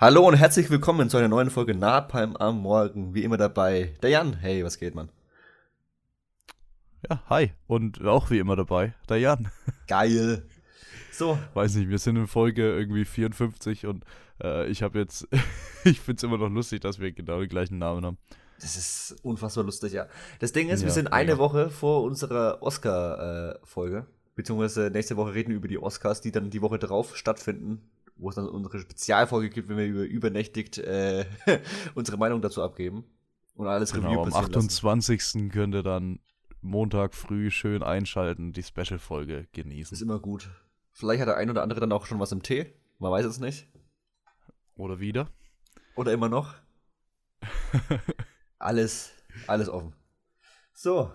[0.00, 3.14] Hallo und herzlich willkommen zu einer neuen Folge Napalm am Morgen.
[3.14, 4.34] Wie immer dabei der Jan.
[4.34, 5.08] Hey, was geht, Mann?
[7.10, 7.50] Ja, hi.
[7.66, 9.50] Und auch wie immer dabei der Jan.
[9.88, 10.46] Geil.
[11.10, 11.36] So.
[11.54, 14.04] Weiß nicht, wir sind in Folge irgendwie 54 und
[14.40, 15.26] äh, ich habe jetzt,
[15.84, 18.18] ich finde es immer noch lustig, dass wir genau den gleichen Namen haben.
[18.60, 20.06] Das ist unfassbar lustig, ja.
[20.38, 21.38] Das Ding ist, ja, wir sind eine ja.
[21.38, 24.06] Woche vor unserer Oscar-Folge.
[24.08, 27.82] Äh, beziehungsweise nächste Woche reden wir über die Oscars, die dann die Woche darauf stattfinden
[28.18, 31.24] wo es dann unsere Spezialfolge gibt, wenn wir über übernächtigt äh,
[31.94, 33.04] unsere Meinung dazu abgeben
[33.54, 35.18] und alles genau, Review Am 28.
[35.20, 35.50] Lassen.
[35.50, 36.20] könnt ihr dann
[36.60, 39.94] Montag früh schön einschalten, die Special-Folge genießen.
[39.94, 40.50] Ist immer gut.
[40.92, 42.74] Vielleicht hat der ein oder andere dann auch schon was im Tee.
[42.98, 43.68] Man weiß es nicht.
[44.74, 45.28] Oder wieder.
[45.94, 46.54] Oder immer noch.
[48.58, 49.12] alles,
[49.46, 49.94] alles offen.
[50.72, 51.12] So,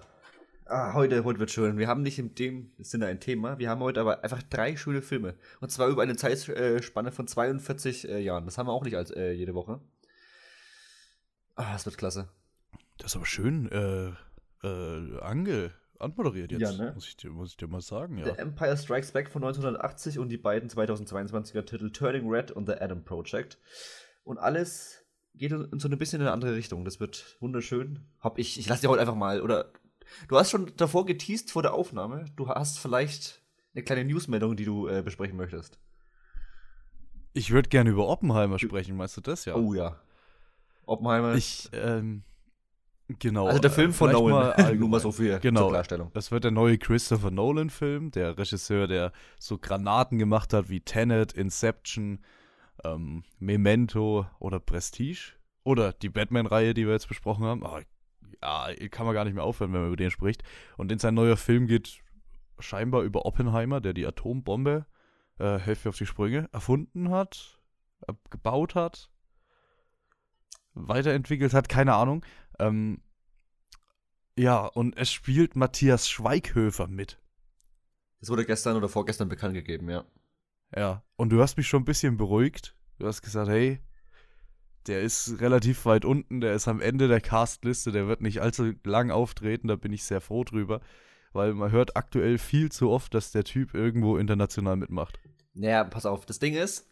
[0.66, 1.77] Ah, heute, heute wird schön.
[1.77, 3.59] Wir haben nicht in dem Sinne ein Thema.
[3.59, 5.36] Wir haben heute aber einfach drei schöne Filme.
[5.59, 8.45] Und zwar über eine Zeitspanne von 42 äh, Jahren.
[8.45, 9.81] Das haben wir auch nicht als äh, jede Woche.
[11.55, 12.30] Ah, das wird klasse.
[12.97, 14.11] Das ist aber schön äh,
[14.66, 16.91] äh, ange anmoderiert jetzt, ja, ne?
[16.94, 18.17] muss, ich dir, muss ich dir mal sagen.
[18.17, 18.25] Ja.
[18.25, 22.73] The Empire Strikes Back von 1980 und die beiden 2022er Titel Turning Red und The
[22.73, 23.58] Adam Project.
[24.23, 26.86] Und alles geht in so ein bisschen in eine andere Richtung.
[26.86, 28.06] Das wird wunderschön.
[28.19, 29.72] Hab ich, ich lasse dir heute einfach mal, oder
[30.28, 32.25] Du hast schon davor geteased vor der Aufnahme.
[32.36, 33.42] Du hast vielleicht
[33.73, 35.80] eine kleine Newsmeldung, die du äh, besprechen möchtest.
[37.33, 39.56] Ich würde gerne über Oppenheimer sprechen, meinst du das ja?
[39.56, 40.00] Oh ja.
[40.86, 41.34] Oppenheimer.
[41.36, 42.23] Ich, ähm,
[43.08, 43.47] genau.
[43.47, 46.11] Also der Film äh, von Nolan, mal nur mal so viel genau, zur Klarstellung.
[46.14, 51.34] Das wird der neue Christopher Nolan-Film, der Regisseur, der so Granaten gemacht hat wie Tenet,
[51.34, 52.19] Inception,
[52.84, 55.34] ähm, Memento oder Prestige.
[55.64, 57.64] Oder die Batman-Reihe, die wir jetzt besprochen haben.
[57.64, 57.80] Oh,
[58.44, 60.44] ja, kann man gar nicht mehr aufhören, wenn man über den spricht.
[60.77, 62.02] Und in sein neuer Film geht
[62.59, 64.85] scheinbar über Oppenheimer, der die Atombombe,
[65.39, 67.59] äh, Hilfe auf die Sprünge, erfunden hat,
[68.30, 69.09] gebaut hat,
[70.73, 72.25] weiterentwickelt hat, keine Ahnung.
[72.59, 73.02] Ähm,
[74.38, 77.19] ja, und es spielt Matthias Schweighöfer mit.
[78.19, 80.06] Das wurde gestern oder vorgestern bekannt gegeben, ja.
[80.75, 82.75] Ja, und du hast mich schon ein bisschen beruhigt.
[82.97, 83.79] Du hast gesagt, hey,
[84.88, 88.73] der ist relativ weit unten, der ist am Ende der Castliste, der wird nicht allzu
[88.83, 90.81] lang auftreten, da bin ich sehr froh drüber,
[91.31, 95.19] weil man hört aktuell viel zu oft, dass der Typ irgendwo international mitmacht.
[95.53, 96.89] Naja, pass auf, das Ding ist,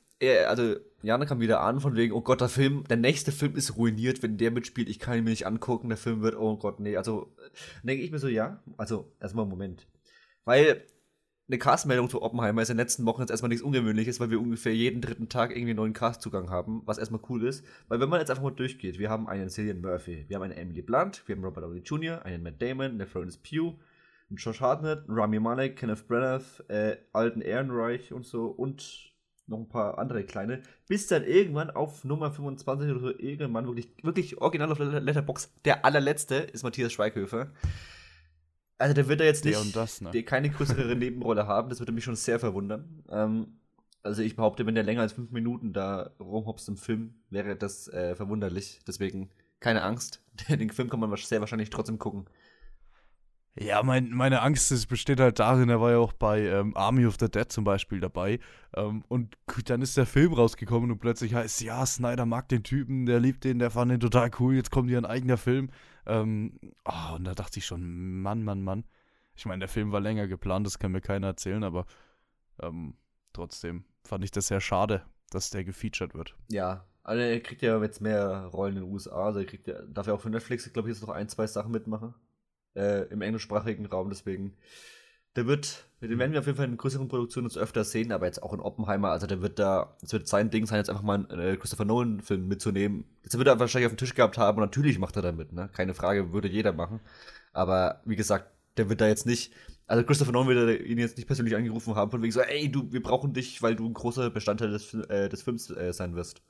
[0.48, 3.76] also Jana kam wieder an von wegen, oh Gott, der Film, der nächste Film ist
[3.76, 6.80] ruiniert, wenn der mitspielt, ich kann ihn mir nicht angucken, der Film wird, oh Gott,
[6.80, 7.36] nee, also
[7.82, 9.88] denke ich mir so, ja, also erstmal einen Moment.
[10.46, 10.86] Weil
[11.52, 14.40] eine Castmeldung zu Oppenheimer ist in den letzten Wochen jetzt erstmal nichts Ungewöhnliches, weil wir
[14.40, 17.66] ungefähr jeden dritten Tag irgendwie einen neuen Castzugang haben, was erstmal cool ist.
[17.90, 20.56] Weil wenn man jetzt einfach mal durchgeht, wir haben einen Cillian Murphy, wir haben eine
[20.56, 23.78] Emily Blunt, wir haben Robert Downey Jr., einen Matt Damon, eine Florence Pugh,
[24.30, 29.12] einen Josh Hartnett, einen Rami Malek, Kenneth Branagh, äh, Alden Ehrenreich und so und
[29.48, 33.90] noch ein paar andere kleine, bis dann irgendwann auf Nummer 25 oder so irgendwann wirklich,
[34.04, 37.52] wirklich original auf Letterbox der allerletzte ist Matthias Schweighöfer.
[38.82, 40.10] Also der wird da jetzt nicht das, ne?
[40.12, 43.04] der keine größere Nebenrolle haben, das würde mich schon sehr verwundern.
[43.10, 43.60] Ähm,
[44.02, 47.88] also ich behaupte, wenn der länger als fünf Minuten da rumhopst im Film, wäre das
[47.90, 48.80] äh, verwunderlich.
[48.88, 50.24] Deswegen keine Angst.
[50.50, 52.26] Den Film kann man sehr wahrscheinlich trotzdem gucken.
[53.60, 57.06] Ja, mein, meine Angst ist, besteht halt darin, er war ja auch bei ähm, Army
[57.06, 58.40] of the Dead zum Beispiel dabei.
[58.76, 63.06] Ähm, und dann ist der Film rausgekommen und plötzlich heißt ja, Snyder mag den Typen,
[63.06, 65.70] der liebt den, der fand den total cool, jetzt kommt hier ein eigener Film.
[66.06, 68.86] Ähm, oh, und da dachte ich schon, Mann, Mann, Mann.
[69.36, 71.86] Ich meine, der Film war länger geplant, das kann mir keiner erzählen, aber
[72.62, 72.96] ähm,
[73.34, 76.36] trotzdem fand ich das sehr schade, dass der gefeatured wird.
[76.50, 79.82] Ja, also er kriegt ja jetzt mehr Rollen in den USA, also er kriegt ja,
[79.84, 82.14] darf ja auch für Netflix, glaube ich, jetzt noch ein, zwei Sachen mitmachen
[82.76, 84.56] äh, im englischsprachigen Raum, deswegen.
[85.36, 88.26] Der wird, den werden wir auf jeden Fall in größeren Produktionen uns öfter sehen, aber
[88.26, 91.04] jetzt auch in Oppenheimer, also der wird da, es wird sein Ding sein, jetzt einfach
[91.04, 93.06] mal einen äh, Christopher Nolan-Film mitzunehmen.
[93.24, 95.70] Jetzt wird er wahrscheinlich auf dem Tisch gehabt haben und natürlich macht er damit, ne?
[95.74, 97.00] Keine Frage, würde jeder machen.
[97.54, 99.54] Aber wie gesagt, der wird da jetzt nicht,
[99.88, 102.92] also Christopher Nolan wird ihn jetzt nicht persönlich angerufen haben, von wegen so, ey, du,
[102.92, 106.42] wir brauchen dich, weil du ein großer Bestandteil des, äh, des Films äh, sein wirst.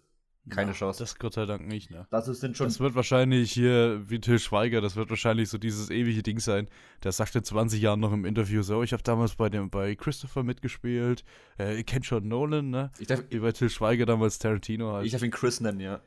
[0.49, 1.03] Keine ja, Chance.
[1.03, 2.07] Das Gott sei Dank nicht, ne?
[2.09, 5.91] Das, sind schon das wird wahrscheinlich hier, wie Till Schweiger, das wird wahrscheinlich so dieses
[5.91, 6.67] ewige Ding sein.
[7.03, 10.43] Der sagte 20 Jahren noch im Interview so, ich habe damals bei dem bei Christopher
[10.43, 11.23] mitgespielt.
[11.59, 12.91] Äh, ihr kennt schon Nolan, ne?
[12.97, 15.05] Ich darf, wie bei Till Schweiger damals Tarantino halt.
[15.05, 16.01] Ich darf ihn Chris nennen, ja.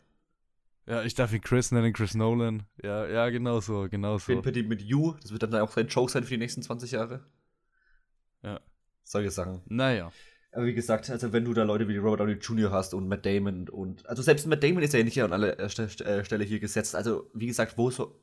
[0.86, 2.64] Ja, ich darf ihn Chris nennen, Chris Nolan.
[2.82, 4.40] Ja, ja, genau so, genau so.
[4.42, 7.24] Bitte mit You, das wird dann auch sein Joke sein für die nächsten 20 Jahre.
[8.42, 8.60] Ja.
[9.04, 9.62] Solche Sachen.
[9.66, 10.10] Naja.
[10.54, 12.70] Aber wie gesagt, also wenn du da Leute wie Robert Downey Jr.
[12.70, 16.24] hast und Matt Damon und also selbst Matt Damon ist ja nicht an aller äh,
[16.24, 16.94] Stelle hier gesetzt.
[16.94, 18.20] Also wie gesagt, wo so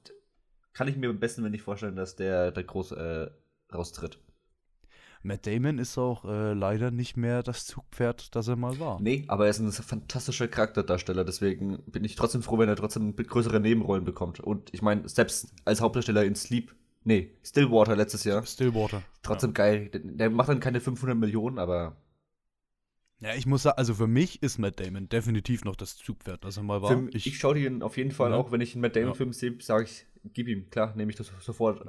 [0.74, 3.28] kann ich mir am besten wenn nicht vorstellen, dass der da groß äh,
[3.74, 4.20] raustritt.
[5.24, 9.00] Matt Damon ist auch äh, leider nicht mehr das Zugpferd, das er mal war.
[9.00, 13.16] Nee, aber er ist ein fantastischer Charakterdarsteller, deswegen bin ich trotzdem froh, wenn er trotzdem
[13.16, 14.40] größere Nebenrollen bekommt.
[14.40, 16.74] Und ich meine, selbst als Hauptdarsteller in Sleep,
[17.04, 18.44] nee, Stillwater letztes Jahr.
[18.46, 19.04] Stillwater.
[19.22, 19.54] Trotzdem ja.
[19.54, 19.90] geil.
[19.90, 21.98] Der, der macht dann keine 500 Millionen, aber
[23.22, 26.58] ja, ich muss sagen, also für mich ist Matt Damon definitiv noch das Zugpferd, das
[26.58, 26.90] er mal war.
[26.90, 28.38] Für, ich, ich schaue ihn auf jeden Fall ja.
[28.38, 29.34] auch, wenn ich einen Matt Damon-Film ja.
[29.34, 31.86] sehe, sage ich, gib ihm, klar, nehme ich das sofort.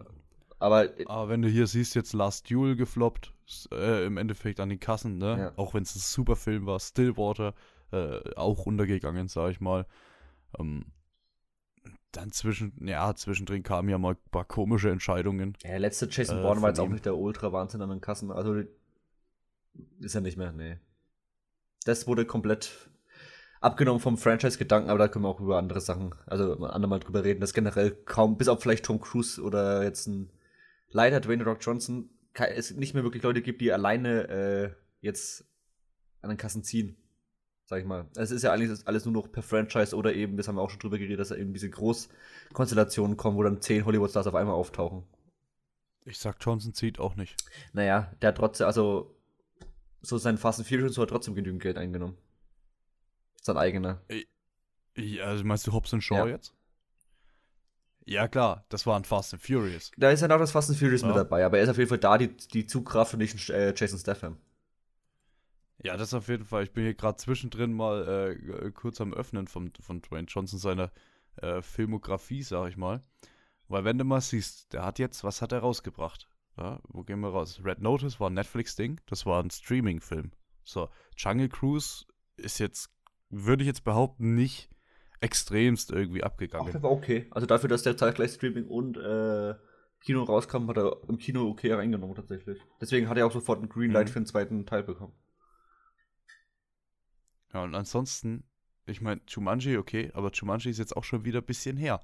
[0.59, 3.33] Aber, Aber wenn du hier siehst, jetzt Last Duel gefloppt,
[3.73, 5.39] äh, im Endeffekt an den Kassen, ne?
[5.39, 5.53] Ja.
[5.57, 7.55] Auch wenn es ein super Film war, Stillwater,
[7.93, 9.87] äh, auch runtergegangen, sag ich mal.
[10.59, 10.85] Ähm,
[12.13, 15.57] dann zwischen, ja, zwischendrin kamen ja mal ein paar komische Entscheidungen.
[15.63, 18.31] Ja, der letzte Jason äh, Bourne war jetzt auch nicht der Ultra-Wahnsinn an den Kassen.
[18.31, 18.63] Also
[19.99, 20.77] ist er nicht mehr, nee
[21.85, 22.91] das wurde komplett
[23.61, 27.41] abgenommen vom Franchise-Gedanken, aber da können wir auch über andere Sachen, also andermal drüber reden,
[27.41, 30.31] dass generell kaum, bis auf vielleicht Tom Cruise oder jetzt ein
[30.89, 34.71] leider Dwayne Rock Johnson, es nicht mehr wirklich Leute gibt, die alleine äh,
[35.01, 35.45] jetzt
[36.23, 36.97] an den Kassen ziehen.
[37.65, 38.07] Sag ich mal.
[38.17, 40.71] Es ist ja eigentlich alles nur noch per Franchise oder eben, das haben wir auch
[40.71, 44.55] schon drüber geredet, dass da eben diese Großkonstellationen kommen, wo dann zehn Hollywood-Stars auf einmal
[44.55, 45.05] auftauchen.
[46.05, 47.37] Ich sag, Johnson zieht auch nicht.
[47.73, 49.15] Naja, der hat trotzdem, also
[50.03, 52.17] so sein Fast and Furious hat trotzdem genügend Geld eingenommen.
[53.41, 54.03] Sein eigener.
[54.97, 56.27] Ja, also meinst du Hobbs Shaw ja.
[56.27, 56.55] jetzt?
[58.05, 59.93] Ja, klar, das war ein Fast and Furious.
[59.97, 61.09] Da ist ja noch das Fast and Furious ja.
[61.09, 63.73] mit dabei, aber er ist auf jeden Fall da, die, die Zugkraft und nicht äh,
[63.77, 64.39] Jason Statham.
[65.79, 66.65] Ja, das auf jeden Fall.
[66.65, 70.93] Ich bin hier gerade zwischendrin mal äh, kurz am Öffnen von, von Dwayne Johnson seiner
[71.37, 73.03] äh, Filmografie, sag ich mal.
[73.69, 76.29] Weil wenn du mal siehst, der hat jetzt, was hat er rausgebracht?
[76.57, 77.61] Ja, wo gehen wir raus?
[77.65, 80.33] Red Notice war ein Netflix-Ding, das war ein Streaming-Film.
[80.65, 82.05] So, Jungle Cruise
[82.37, 82.91] ist jetzt,
[83.31, 84.69] würde ich jetzt behaupten, nicht
[85.21, 86.69] extremst irgendwie abgegangen.
[86.69, 87.27] Ach, der war okay.
[87.31, 89.55] Also dafür, dass der zeitgleich Streaming und äh,
[90.01, 92.61] Kino rauskam, hat er im Kino okay reingenommen tatsächlich.
[92.81, 94.13] Deswegen hat er auch sofort ein Greenlight mhm.
[94.13, 95.15] für den zweiten Teil bekommen.
[97.55, 98.45] Ja, und ansonsten,
[98.87, 102.01] ich meine, Jumanji, okay, aber Jumanji ist jetzt auch schon wieder ein bisschen her.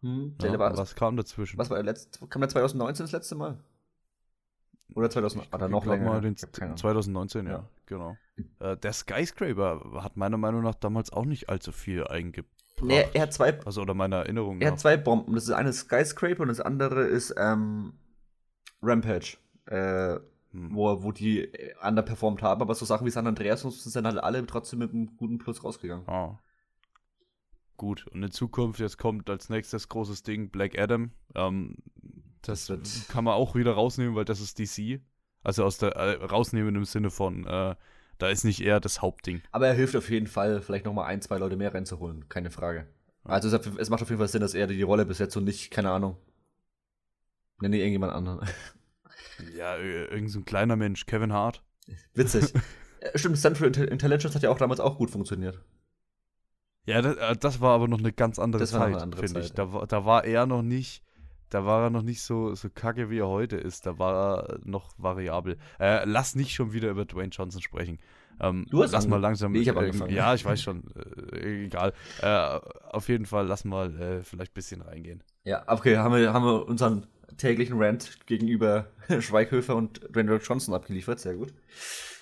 [0.00, 1.58] Hm, ja, was kam dazwischen?
[1.58, 2.26] Was war der letzte?
[2.28, 3.58] Kam der 2019 das letzte Mal?
[4.94, 6.06] Oder 2000, oder noch länger?
[6.06, 8.16] Mal den 2019, ja, ja genau.
[8.60, 12.50] Äh, der Skyscraper hat meiner Meinung nach damals auch nicht allzu viel eingebracht.
[12.82, 13.58] Nee, er hat zwei.
[13.64, 14.60] Also, oder meiner Erinnerung.
[14.60, 14.72] Er nach.
[14.72, 15.34] hat zwei Bomben.
[15.34, 17.94] Das ist eine Skyscraper und das andere ist ähm,
[18.82, 19.36] Rampage.
[19.66, 20.18] Äh,
[20.54, 20.74] hm.
[20.74, 21.50] wo, wo die
[21.82, 25.38] underperformed haben, aber so Sachen wie San Andreas sind halt alle trotzdem mit einem guten
[25.38, 26.08] Plus rausgegangen.
[26.08, 26.38] Ah.
[27.76, 31.10] Gut, und in Zukunft, jetzt kommt als nächstes großes Ding Black Adam.
[31.34, 31.78] Ähm,
[32.48, 35.00] das, das kann man auch wieder rausnehmen, weil das ist DC.
[35.42, 37.74] Also aus der äh, rausnehmen im Sinne von, äh,
[38.18, 39.42] da ist nicht eher das Hauptding.
[39.52, 42.86] Aber er hilft auf jeden Fall, vielleicht nochmal ein, zwei Leute mehr reinzuholen, keine Frage.
[43.24, 45.70] Also es, es, macht auf jeden Fall Sinn, dass er die Rolle besetzt und nicht,
[45.70, 46.16] keine Ahnung.
[47.60, 48.40] Nenne irgendjemand anderen.
[49.56, 51.60] Ja, irgend so ein kleiner Mensch, Kevin Hart.
[52.12, 52.52] Witzig.
[53.16, 55.60] Stimmt, Central Intelligence hat ja auch damals auch gut funktioniert.
[56.86, 59.52] Ja, das, äh, das war aber noch eine ganz andere das Zeit, finde ich.
[59.52, 61.02] Da, da war er noch nicht
[61.54, 63.86] da war er noch nicht so, so kacke, wie er heute ist.
[63.86, 65.56] Da war er noch variabel.
[65.78, 68.00] Äh, lass nicht schon wieder über Dwayne Johnson sprechen.
[68.40, 69.52] Ähm, du hast lass mal langsam.
[69.52, 70.12] Nee, ich habe angefangen.
[70.12, 70.82] Ja, ich weiß schon.
[71.32, 71.92] Äh, egal.
[72.20, 72.58] Äh,
[72.90, 75.22] auf jeden Fall, lass mal äh, vielleicht ein bisschen reingehen.
[75.44, 77.06] Ja, okay, haben wir, haben wir unseren
[77.36, 78.88] täglichen Rant gegenüber
[79.20, 81.20] Schweighöfer und Dwayne Johnson abgeliefert.
[81.20, 81.54] Sehr gut.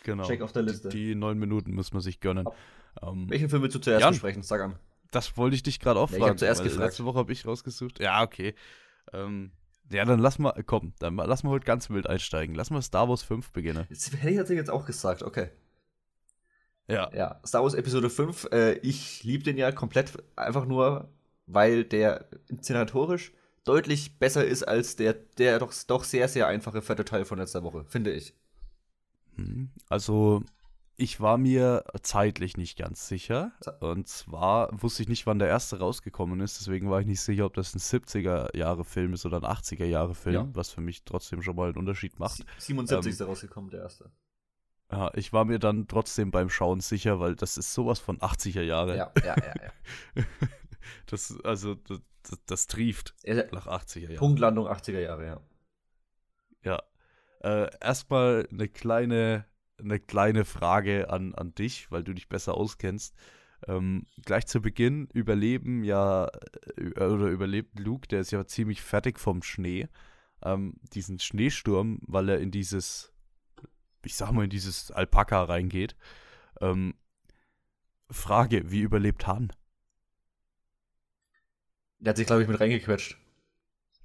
[0.05, 0.25] Genau.
[0.25, 0.91] Check auf der Liste.
[0.91, 2.47] Die, die neun Minuten muss man sich gönnen.
[3.03, 4.43] Ähm, Welchen Film willst du zuerst Jan, besprechen?
[4.43, 4.75] Sag an.
[5.11, 6.23] Das wollte ich dich gerade auch ja, fragen.
[6.23, 6.85] Ich habe zuerst gefragt.
[6.85, 7.99] Letzte Woche habe ich rausgesucht.
[7.99, 8.55] Ja, okay.
[9.13, 9.53] Ähm,
[9.91, 12.55] ja, dann lass mal, komm, dann lass mal heute ganz wild einsteigen.
[12.55, 13.87] Lass mal Star Wars 5 beginnen.
[13.91, 15.51] Das hätte ich tatsächlich jetzt auch gesagt, okay.
[16.89, 17.11] Ja.
[17.15, 21.09] Ja, Star Wars Episode 5, äh, ich liebe den ja komplett einfach nur,
[21.47, 23.33] weil der inszenatorisch
[23.65, 27.63] deutlich besser ist als der, der doch, doch sehr, sehr einfache vierte Teil von letzter
[27.63, 28.35] Woche, finde ich.
[29.37, 30.43] Hm, also,
[30.97, 33.53] ich war mir zeitlich nicht ganz sicher.
[33.81, 36.61] Und zwar wusste ich nicht, wann der erste rausgekommen ist.
[36.61, 40.49] Deswegen war ich nicht sicher, ob das ein 70er-Jahre-Film ist oder ein 80er-Jahre-Film, ja.
[40.53, 42.45] was für mich trotzdem schon mal einen Unterschied macht.
[42.59, 44.11] 77 ähm, ist rausgekommen, der erste.
[44.91, 48.63] Ja, ich war mir dann trotzdem beim Schauen sicher, weil das ist sowas von 80er
[48.63, 48.97] Jahre.
[48.97, 49.55] Ja, ja, ja,
[50.15, 50.25] ja.
[51.07, 54.17] das, also, das, das, das trieft nach 80er Jahren.
[54.17, 55.41] Punktlandung 80er Jahre, ja.
[56.63, 56.83] Ja.
[57.41, 59.47] Äh, erstmal eine kleine
[59.79, 63.15] eine kleine Frage an, an dich, weil du dich besser auskennst.
[63.69, 66.29] Ähm, gleich zu Beginn überleben ja,
[66.77, 69.89] äh, oder überlebt Luke, der ist ja ziemlich fertig vom Schnee,
[70.43, 73.13] ähm, diesen Schneesturm, weil er in dieses,
[74.05, 75.95] ich sag mal, in dieses Alpaka reingeht.
[76.61, 76.95] Ähm,
[78.11, 79.53] Frage, wie überlebt Han?
[82.01, 83.17] Der hat sich, glaube ich, mit reingequetscht.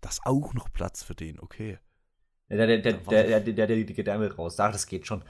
[0.01, 1.79] Das ist auch noch Platz für den, okay.
[2.49, 4.59] Der, der, der, der, der, der, der, die Gedärme raus.
[4.59, 5.23] Ach, das geht schon.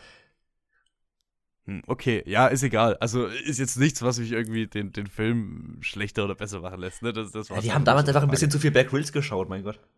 [1.67, 2.95] Hm, Okay, ja, ist egal.
[2.97, 7.01] Also ist jetzt nichts, was mich irgendwie den, den Film schlechter oder besser machen lässt.
[7.03, 7.13] Ne?
[7.13, 9.63] Das, das Ja, die haben damals einfach ein bisschen zu viel Back Grills geschaut, mein
[9.63, 9.79] Gott.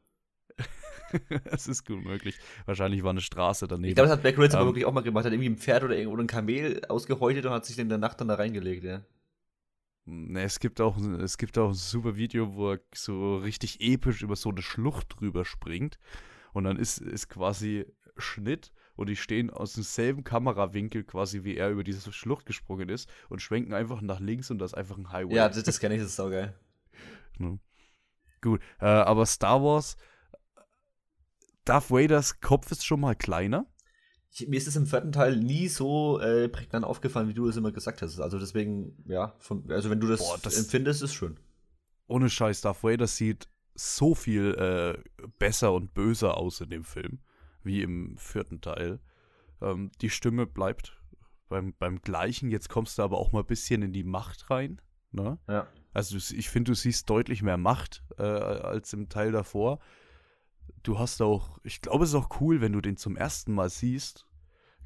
[1.46, 2.38] Es ist gut möglich.
[2.66, 3.90] Wahrscheinlich war eine Straße daneben.
[3.90, 4.68] Ich glaube, das hat Back Grills aber Ähm.
[4.70, 5.26] wirklich auch mal gemacht.
[5.26, 8.22] Hat irgendwie ein Pferd oder irgendwo ein Kamel ausgehäutet und hat sich in der Nacht
[8.22, 9.02] dann da reingelegt, ja.
[10.06, 14.22] Ne, es gibt auch es gibt auch ein super Video, wo er so richtig episch
[14.24, 16.00] über so eine Schlucht drüber springt
[16.54, 17.86] und dann ist ist quasi
[18.18, 23.10] Schnitt und die stehen aus demselben Kamerawinkel quasi wie er über diese Schlucht gesprungen ist
[23.30, 25.36] und schwenken einfach nach links und da ist einfach ein Highway.
[25.36, 26.54] Ja, das, das kenne ich, das ist saugeil.
[27.40, 27.58] Ne?
[28.42, 29.96] Gut, äh, aber Star Wars
[31.64, 33.66] Darth Vaders Kopf ist schon mal kleiner.
[34.32, 37.56] Ich, mir ist es im vierten Teil nie so äh, prägnant aufgefallen, wie du es
[37.56, 38.20] immer gesagt hast.
[38.20, 41.40] Also deswegen, ja, von, also wenn du das, Boah, das- empfindest, ist schön.
[42.08, 47.20] Ohne Scheiß, Darth Vader sieht so viel äh, besser und böser aus in dem Film,
[47.64, 49.00] wie im vierten Teil.
[49.62, 50.98] Ähm, die Stimme bleibt
[51.50, 52.52] beim, beim gleichen.
[52.52, 54.82] Jetzt kommst du aber auch mal ein bisschen in die Macht rein.
[55.12, 55.40] Ne?
[55.48, 55.68] Ja.
[55.94, 59.80] Also ich finde, du siehst deutlich mehr Macht äh, als im Teil davor.
[60.84, 63.70] Du hast auch, ich glaube, es ist auch cool, wenn du den zum ersten Mal
[63.70, 64.26] siehst.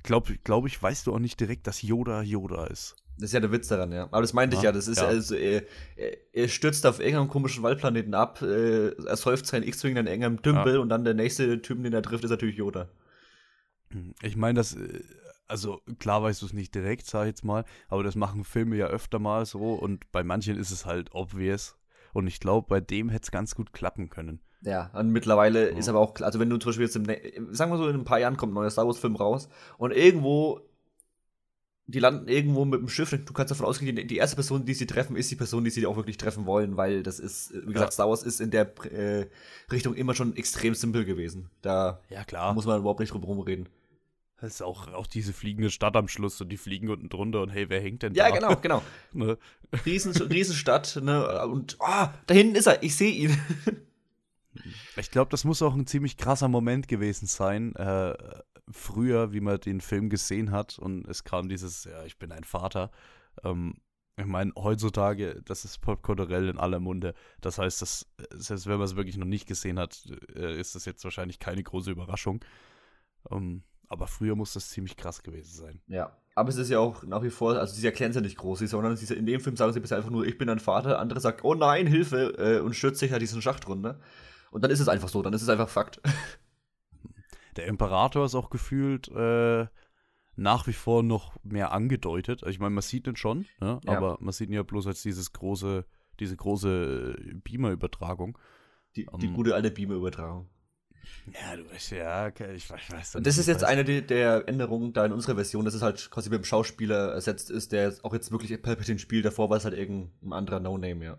[0.01, 2.95] Glaube glaub ich, weißt du auch nicht direkt, dass Yoda Yoda ist.
[3.17, 4.05] Das ist ja der Witz daran, ja.
[4.05, 4.71] Aber das meinte ich Ja, ja.
[4.73, 5.07] Das ist ja.
[5.07, 5.63] also, er,
[5.95, 10.41] er, er stürzt auf irgendeinem komischen Waldplaneten ab, äh, er säuft seinen X-Wing in irgendeinem
[10.41, 12.89] Dümpel und dann der nächste Typ, den er trifft, ist natürlich Yoda.
[14.23, 15.01] Ich meine, das, äh,
[15.47, 18.75] also klar weißt du es nicht direkt, sag ich jetzt mal, aber das machen Filme
[18.75, 21.77] ja öfter mal so und bei manchen ist es halt obvious.
[22.13, 24.39] Und ich glaube, bei dem hätte es ganz gut klappen können.
[24.61, 25.77] Ja, und mittlerweile Ja.
[25.77, 27.95] ist aber auch, klar- also wenn du zum Beispiel jetzt im, sagen wir so, in
[27.95, 30.61] ein paar Jahren kommt ein neuer Star Wars-Film raus und irgendwo,
[31.85, 34.73] die landen irgendwo mit dem Schiff, du kannst davon ausgehen, die, die erste Person, die
[34.73, 37.73] sie treffen, ist die Person, die sie auch wirklich treffen wollen, weil das ist, wie
[37.73, 37.91] gesagt, Ja.
[37.91, 39.27] Star Wars ist in der äh,
[39.71, 41.49] Richtung immer schon extrem simpel gewesen.
[41.61, 42.53] Da Ja, klar.
[42.53, 43.67] muss man überhaupt nicht drum rumreden.
[44.39, 47.49] Das ist auch, auch diese fliegende Stadt am Schluss und die fliegen unten drunter und
[47.49, 48.35] hey, wer hängt denn Ja, da?
[48.35, 48.83] genau, genau.
[49.13, 49.37] Ne?
[49.85, 53.37] Riesen, Riesenstadt, ne, und, ah, da hinten ist er, ich sehe ihn.
[54.97, 58.13] Ich glaube, das muss auch ein ziemlich krasser Moment gewesen sein, äh,
[58.69, 62.43] früher, wie man den Film gesehen hat und es kam dieses, ja, ich bin ein
[62.43, 62.91] Vater.
[63.43, 63.75] Ähm,
[64.15, 67.15] ich meine, heutzutage, das ist popkulturell in aller Munde.
[67.41, 70.03] Das heißt, dass, selbst wenn man es wirklich noch nicht gesehen hat,
[70.35, 72.43] äh, ist das jetzt wahrscheinlich keine große Überraschung.
[73.31, 75.81] Ähm, aber früher muss das ziemlich krass gewesen sein.
[75.87, 78.37] Ja, aber es ist ja auch nach wie vor, also sie erklären es ja nicht
[78.37, 80.99] groß, sondern sie, in dem Film sagen sie bisher einfach nur, ich bin ein Vater,
[80.99, 83.99] andere sagt, oh nein, Hilfe, äh, und stürzt sich halt diesen Schacht runter.
[84.51, 85.99] Und dann ist es einfach so, dann ist es einfach Fakt.
[87.57, 89.67] Der Imperator ist auch gefühlt äh,
[90.35, 92.43] nach wie vor noch mehr angedeutet.
[92.43, 93.79] Also ich meine, man sieht ihn schon, ne?
[93.85, 93.97] Ja.
[93.97, 95.85] aber man sieht ihn ja bloß als dieses große,
[96.19, 98.37] diese große äh, Beamer-Übertragung.
[98.95, 100.49] Die, die Um, gute alte Beamer-Übertragung.
[101.33, 103.15] Ja, du weißt ja, okay, ich, ich weiß.
[103.15, 106.09] Und das ist jetzt eine der- der Änderungen da in unserer Version, dass es halt
[106.09, 109.25] quasi mit dem Schauspieler ersetzt ist, der jetzt auch jetzt wirklich Palpatine spielt.
[109.25, 111.17] Davor war es halt irgendein anderer No-Name, ja.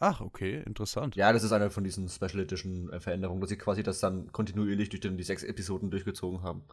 [0.00, 1.16] Ach, okay, interessant.
[1.16, 4.32] Ja, das ist eine von diesen Special Edition äh, Veränderungen, dass sie quasi das dann
[4.32, 6.64] kontinuierlich durch den, die sechs Episoden durchgezogen haben.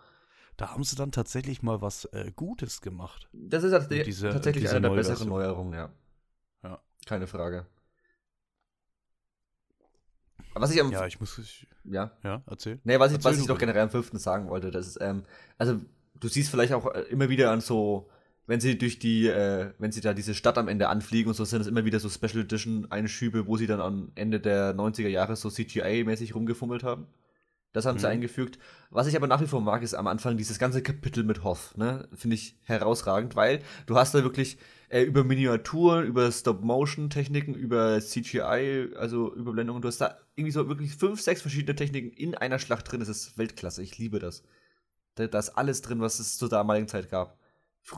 [0.58, 3.30] Da haben sie dann tatsächlich mal was äh, Gutes gemacht.
[3.32, 5.30] Das ist Und diese- tatsächlich diese eine der besseren.
[5.30, 5.92] Neuerungen, ja.
[6.63, 6.82] Ja.
[7.06, 7.66] Keine Frage.
[10.54, 10.92] Aber Was ich am.
[10.92, 11.38] Ja, ich muss.
[11.38, 12.12] Ich, ja.
[12.24, 12.80] ja, erzähl.
[12.84, 13.60] Nee, was ich, Erzähl was ich doch bitte.
[13.68, 15.24] generell am fünften sagen wollte, das ist, ähm,
[15.58, 15.80] also
[16.20, 18.10] du siehst vielleicht auch äh, immer wieder an so,
[18.51, 21.46] wenn sie durch die, äh, wenn sie da diese Stadt am Ende anfliegen und so,
[21.46, 25.08] sind es immer wieder so Special Edition Einschübe, wo sie dann am Ende der 90er
[25.08, 27.08] Jahre so CGI-mäßig rumgefummelt haben.
[27.72, 28.12] Das haben sie Mhm.
[28.12, 28.60] eingefügt.
[28.89, 31.77] Was ich aber nach wie vor mag, ist am Anfang dieses ganze Kapitel mit Hoff,
[31.77, 32.10] ne?
[32.13, 34.58] Finde ich herausragend, weil du hast da wirklich
[34.89, 40.93] äh, über Miniaturen, über Stop-Motion-Techniken, über CGI, also Überblendungen, du hast da irgendwie so wirklich
[40.98, 43.00] fünf, sechs verschiedene Techniken in einer Schlacht drin.
[43.00, 43.81] Das ist Weltklasse.
[43.84, 44.43] Ich liebe das.
[45.15, 47.38] Da, da ist alles drin, was es zur damaligen Zeit gab.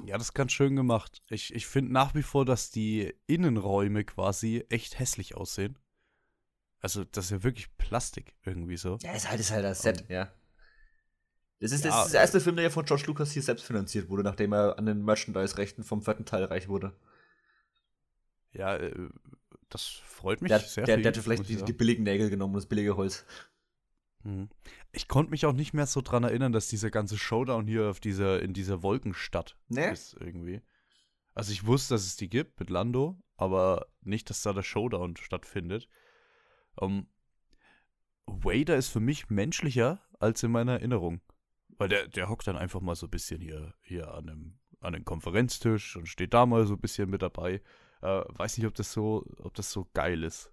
[0.05, 1.21] Ja, das ist ganz schön gemacht.
[1.29, 5.77] Ich, ich finde nach wie vor, dass die Innenräume quasi echt hässlich aussehen.
[6.79, 8.97] Also, das ist ja wirklich Plastik irgendwie so.
[9.01, 10.33] Ja, ist halt, ist halt das Set, ja.
[11.59, 13.65] Das ist, das Ja, ist der erste Film, der ja von George Lucas hier selbst
[13.65, 16.93] finanziert wurde, nachdem er an den Merchandise-Rechten vom vierten Teil reich wurde.
[18.51, 19.09] Ja, äh,
[19.69, 20.85] das freut mich Der, sehr.
[20.85, 23.25] der, der ihn, hatte vielleicht die, die billigen Nägel genommen und das billige Holz.
[24.23, 24.49] Mhm.
[24.91, 27.99] Ich konnte mich auch nicht mehr so dran erinnern, dass dieser ganze Showdown hier auf
[27.99, 29.91] dieser, in dieser Wolkenstadt Ne?
[29.91, 30.61] ist irgendwie.
[31.33, 35.17] Also ich wusste, dass es die gibt mit Lando, aber nicht, dass da der Showdown
[35.17, 35.87] stattfindet.
[36.79, 37.07] Ähm,
[38.25, 41.21] Vader ist für mich menschlicher als in meiner Erinnerung.
[41.77, 44.95] Weil der, der hockt dann einfach mal so ein bisschen hier, hier an einem, an
[44.95, 47.61] einem Konferenztisch und steht da mal so ein bisschen mit dabei.
[48.01, 50.51] Äh, weiß nicht, ob das so, ob das so geil ist.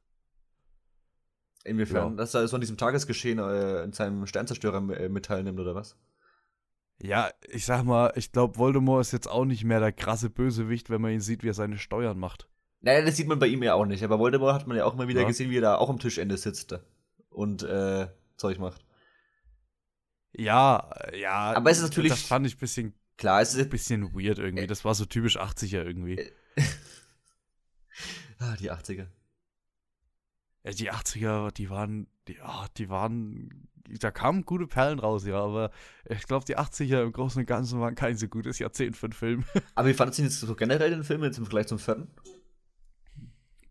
[1.64, 2.12] Inwiefern?
[2.12, 2.16] Ja.
[2.16, 5.96] Dass er so an diesem Tagesgeschehen äh, in seinem Sternzerstörer äh, mit teilnimmt, oder was?
[7.02, 10.90] Ja, ich sag mal, ich glaube, Voldemort ist jetzt auch nicht mehr der krasse Bösewicht,
[10.90, 12.48] wenn man ihn sieht, wie er seine Steuern macht.
[12.82, 14.02] Naja, das sieht man bei ihm ja auch nicht.
[14.04, 15.26] Aber Voldemort hat man ja auch immer wieder Ja.
[15.26, 16.78] gesehen, wie er da auch am Tischende sitzt
[17.30, 18.84] und äh, Zeug macht.
[20.32, 21.52] Ja, ja.
[21.54, 24.66] Aber es ist natürlich- Das fand ich ein bisschen, Klar, es ist bisschen weird irgendwie.
[24.66, 26.18] Das war so typisch 80er irgendwie.
[28.38, 29.08] ah, die 80er.
[30.64, 35.40] Ja, die 80er, die waren, die, ah, die waren, da kamen gute Perlen raus, ja,
[35.42, 35.70] aber
[36.08, 39.12] ich glaube, die 80er im Großen und Ganzen waren kein so gutes Jahrzehnt für einen
[39.14, 39.44] Film.
[39.74, 42.08] Aber wie fandest du jetzt so generell den Film jetzt im Vergleich zum vierten?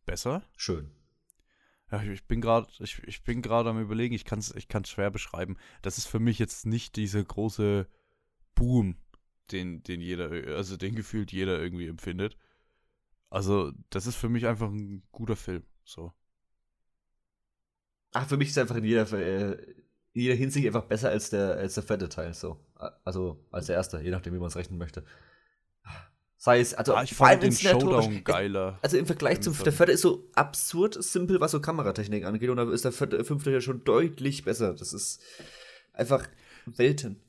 [0.05, 0.43] Besser?
[0.57, 0.89] Schön.
[1.91, 4.67] Ja, ich- ich bin gerade, ich, ich bin gerade am überlegen, ich kann es ich
[4.67, 5.57] kann's schwer beschreiben.
[5.81, 7.87] Das ist für mich jetzt nicht dieser große
[8.55, 8.97] Boom,
[9.51, 12.37] den, den jeder, also den gefühlt jeder irgendwie empfindet.
[13.29, 15.63] Also, das ist für mich einfach ein guter Film.
[15.83, 16.11] So.
[18.13, 19.51] Ach, für mich ist er einfach in jeder, äh,
[20.13, 22.33] in jeder Hinsicht einfach besser als der, als der vierte Teil.
[22.33, 22.59] So.
[23.03, 25.03] Also als der erste, je nachdem, wie man es rechnen möchte.
[26.37, 28.79] Sei es, also Ah, ich vor allem fand den Showdown geiler.
[28.81, 29.65] Also im Vergleich zum vierten.
[29.65, 33.23] der vierte ist so absurd simpel, was so Kameratechnik angeht, und da ist der vierte,
[33.25, 34.73] fünfte ja schon deutlich besser.
[34.73, 35.21] Das ist
[35.91, 36.25] einfach
[36.65, 37.21] Welten.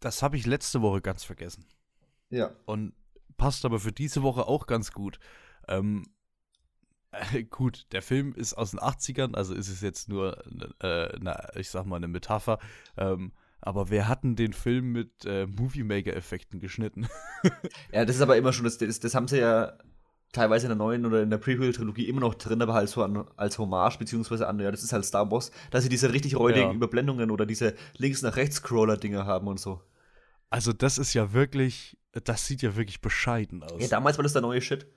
[0.00, 1.64] Das habe ich letzte Woche ganz vergessen.
[2.30, 2.56] Ja.
[2.64, 2.94] und
[3.36, 5.18] passt aber für diese Woche auch ganz gut.
[5.68, 6.06] Ähm,
[7.12, 10.36] äh, gut, der Film ist aus den 80ern, also ist es jetzt nur,
[10.80, 12.58] äh, na, ich sag mal, eine Metapher.
[12.96, 17.06] Ähm, aber wer hat denn den Film mit äh, Movie Maker-Effekten geschnitten?
[17.92, 19.74] Ja, das ist aber immer schon, das, das, das haben sie ja
[20.32, 23.24] teilweise in der neuen oder in der Prequel-Trilogie immer noch drin, aber halt so an,
[23.36, 26.70] als Hommage, beziehungsweise an, ja, das ist halt Star Wars, dass sie diese richtig räudigen
[26.70, 26.74] Ja.
[26.74, 29.82] Überblendungen oder diese links nach rechts Scroller-Dinger haben und so.
[30.48, 33.80] Also, das ist ja wirklich, das sieht ja wirklich bescheiden aus.
[33.80, 34.86] Ja, damals war das der neue Shit.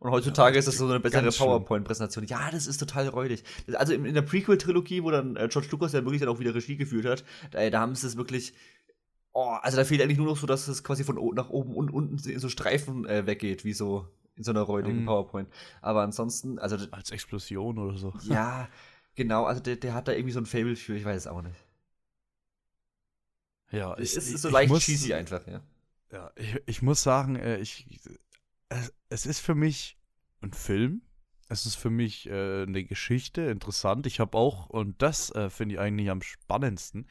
[0.00, 1.28] Und heutzutage Ja, ist das so eine bessere.
[1.30, 2.24] PowerPoint-Präsentation.
[2.26, 3.42] Ja, das ist total räudig.
[3.74, 6.54] Also in, in der Prequel-Trilogie, wo dann äh, George Lucas ja wirklich dann auch wieder
[6.54, 8.54] Regie geführt hat, da, da haben sie es wirklich.
[9.32, 11.90] Oh, also da fehlt eigentlich nur noch so, dass es quasi von nach oben und
[11.90, 15.06] unten in so Streifen äh, weggeht, wie so in so einer räudigen Mhm.
[15.06, 15.48] PowerPoint.
[15.82, 18.14] Aber ansonsten, also Als Explosion oder so.
[18.22, 18.68] ja,
[19.16, 21.42] genau, also der, der hat da irgendwie so ein Fable für, ich weiß es auch
[21.42, 21.56] nicht.
[23.70, 25.60] Ja, Es ich, ist ich- so ich leicht muss- cheesy einfach, ja.
[26.10, 27.86] Ja, ich, ich muss sagen, äh, ich,
[28.68, 29.98] es, es ist für mich
[30.40, 31.02] ein Film.
[31.48, 34.06] Es ist für mich äh, eine Geschichte, interessant.
[34.06, 37.08] Ich habe auch, und das äh, finde ich eigentlich am spannendsten,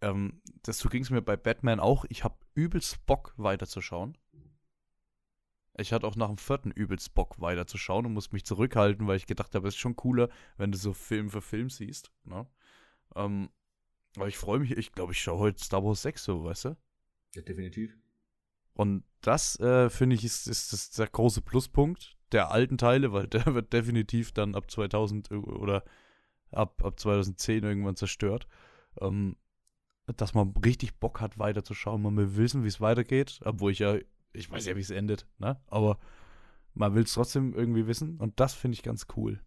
[0.00, 4.16] ähm, so ging es mir bei Batman auch, ich habe übelst Bock weiterzuschauen.
[5.76, 9.26] Ich hatte auch nach dem vierten übelst Bock weiterzuschauen und musste mich zurückhalten, weil ich
[9.26, 12.12] gedacht habe, es ist schon cooler, wenn du so Film für Film siehst.
[12.24, 12.46] Ne?
[13.14, 13.48] Ähm,
[14.16, 16.76] aber ich freue mich, ich glaube, ich schaue heute Star Wars 6 so, weißt du?
[17.34, 17.96] Ja, definitiv.
[18.78, 23.26] Und das, äh, finde ich, ist, ist, ist der große Pluspunkt der alten Teile, weil
[23.26, 25.82] der wird definitiv dann ab 2000 oder
[26.52, 28.46] ab, ab 2010 irgendwann zerstört.
[29.00, 29.36] Ähm,
[30.06, 32.00] dass man richtig Bock hat, weiterzuschauen.
[32.00, 33.98] Man will wissen, wie es weitergeht, obwohl ich ja,
[34.32, 35.60] ich weiß ja, wie es endet, ne?
[35.66, 35.98] Aber
[36.72, 39.40] man will es trotzdem irgendwie wissen und das finde ich ganz cool.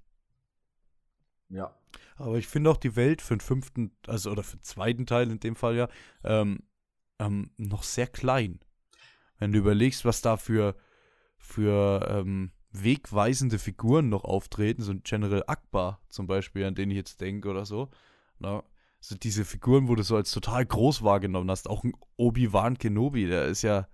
[1.48, 1.74] Ja.
[2.17, 5.32] Aber ich finde auch die Welt für den fünften, also oder für den zweiten Teil
[5.32, 5.88] in dem Fall ja,
[6.26, 6.63] ähm,
[7.17, 8.60] ähm, noch sehr klein.
[9.41, 10.75] Wenn du überlegst, was da für,
[11.39, 16.97] für ähm, wegweisende Figuren noch auftreten, so ein General Akbar zum Beispiel, an den ich
[16.97, 17.89] jetzt denke oder so.
[18.38, 18.63] Na,
[18.99, 23.25] so diese Figuren, wo du so als total groß wahrgenommen hast, auch ein Obi-Wan Kenobi,
[23.25, 23.88] der ist ja,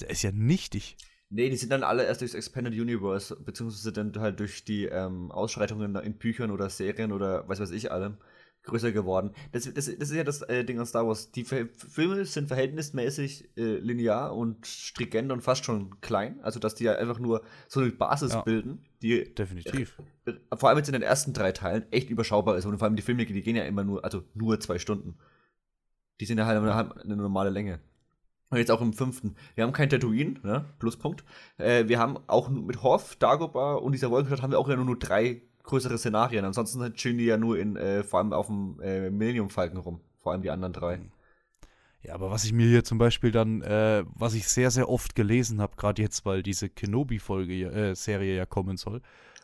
[0.00, 0.96] der ist ja nichtig.
[1.30, 5.30] Nee, die sind dann alle erst durchs Expanded Universe, beziehungsweise dann halt durch die ähm,
[5.30, 8.16] Ausschreitungen in Büchern oder Serien oder was weiß ich allem
[8.64, 9.32] größer geworden.
[9.52, 11.30] Das, das, das ist ja das äh, Ding an Star Wars.
[11.32, 16.40] Die Ver Filme sind verhältnismäßig äh, linear und stringent und fast schon klein.
[16.42, 18.42] Also, dass die ja einfach nur so eine Basis Ja.
[18.42, 19.98] bilden, die Definitiv.
[20.26, 22.64] äh, vor allem jetzt in den ersten drei Teilen echt überschaubar ist.
[22.66, 25.16] Und vor allem die Filme, die gehen ja immer nur, also nur zwei Stunden.
[26.20, 27.80] Die sind ja halt eine normale Länge.
[28.50, 29.34] Und jetzt auch im fünften.
[29.54, 30.66] Wir haben kein Tatooine, ne?
[30.78, 31.24] Pluspunkt.
[31.56, 34.76] Äh, wir haben auch nur mit Hoth, Dagobah und dieser Wolkenstadt haben wir auch ja
[34.76, 36.44] nur, nur drei größere Szenarien.
[36.44, 40.00] Ansonsten chillen die ja nur in, äh, vor allem auf dem äh, Millennium Falcon rum.
[40.18, 41.00] Vor allem die anderen drei.
[42.02, 45.14] Ja, aber was ich mir hier zum Beispiel dann, äh, was ich sehr, sehr oft
[45.14, 49.02] gelesen habe, gerade jetzt, weil diese Kenobi-Folge, ja- äh, Serie ja kommen soll,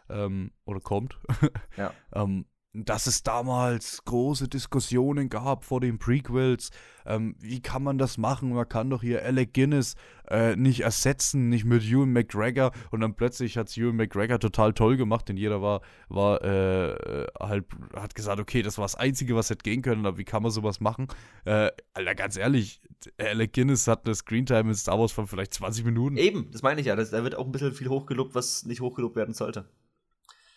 [0.08, 1.18] ähm, oder kommt,
[1.76, 1.92] Ja.
[2.12, 2.46] ähm,
[2.84, 6.70] dass es damals große Diskussionen gab vor den Prequels.
[7.06, 8.52] Ähm, wie kann man das machen?
[8.52, 9.94] Man kann doch hier Alec Guinness
[10.28, 12.72] äh, nicht ersetzen, nicht mit Ewan McGregor.
[12.90, 17.64] Und dann plötzlich hat Ewan McGregor total toll gemacht, denn jeder war, war äh, halt,
[17.94, 20.52] hat gesagt, okay, das war das Einzige, was hätte gehen können, aber wie kann man
[20.52, 21.08] sowas machen?
[21.44, 22.80] Äh, Alter, ganz ehrlich,
[23.18, 26.16] Alec Guinness hat eine Screentime in Star Wars von vielleicht 20 Minuten.
[26.16, 26.96] Eben, das meine ich ja.
[26.96, 29.68] Das, da wird auch ein bisschen viel hochgelobt, was nicht hochgelobt werden sollte.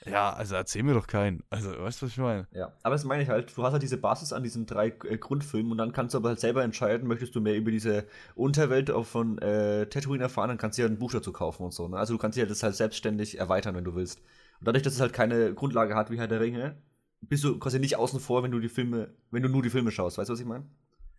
[0.05, 1.43] Ja, also erzähl mir doch keinen.
[1.49, 2.47] Also, weißt du, was ich meine?
[2.53, 3.55] Ja, aber das meine ich halt.
[3.55, 6.29] Du hast halt diese Basis an diesen drei äh, Grundfilmen und dann kannst du aber
[6.29, 10.77] halt selber entscheiden, möchtest du mehr über diese Unterwelt von äh, Tatooine erfahren, dann kannst
[10.77, 11.87] du ja ein Buch dazu kaufen und so.
[11.87, 11.97] Ne?
[11.97, 14.19] Also du kannst ja das halt selbstständig erweitern, wenn du willst.
[14.59, 16.77] Und dadurch, dass es halt keine Grundlage hat wie Herr der Ringe,
[17.21, 19.91] bist du quasi nicht außen vor, wenn du die Filme, wenn du nur die Filme
[19.91, 20.17] schaust.
[20.17, 20.65] Weißt du, was ich meine?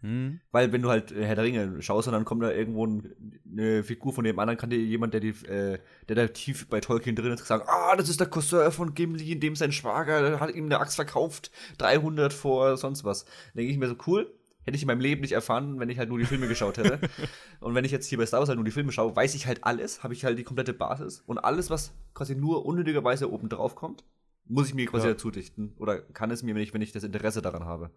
[0.03, 0.41] Hm?
[0.51, 3.41] Weil wenn du halt äh, Herr der Ringe schaust und dann kommt da irgendwo ein,
[3.51, 6.81] eine Figur von dem anderen, kann dir jemand, der, die, äh, der da tief bei
[6.81, 10.41] Tolkien drin ist, sagen, ah, das ist der Cousin von Gimli, in dem sein Schwager
[10.41, 13.25] hat ihm eine Axt verkauft, 300 vor sonst was.
[13.25, 14.33] Dann denke ich mir so, cool,
[14.65, 16.99] hätte ich in meinem Leben nicht erfahren, wenn ich halt nur die Filme geschaut hätte.
[17.61, 19.47] und wenn ich jetzt hier bei Star Wars halt nur die Filme schaue, weiß ich
[19.47, 23.49] halt alles, habe ich halt die komplette Basis und alles, was quasi nur unnötigerweise oben
[23.49, 24.05] drauf kommt,
[24.47, 25.12] muss ich mir quasi Ja.
[25.12, 27.91] dazu dichten oder kann es mir nicht, wenn ich das Interesse daran habe.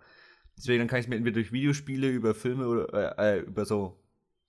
[0.57, 3.65] Deswegen dann kann ich es mir entweder durch Videospiele, über Filme oder äh, äh, über
[3.65, 3.99] so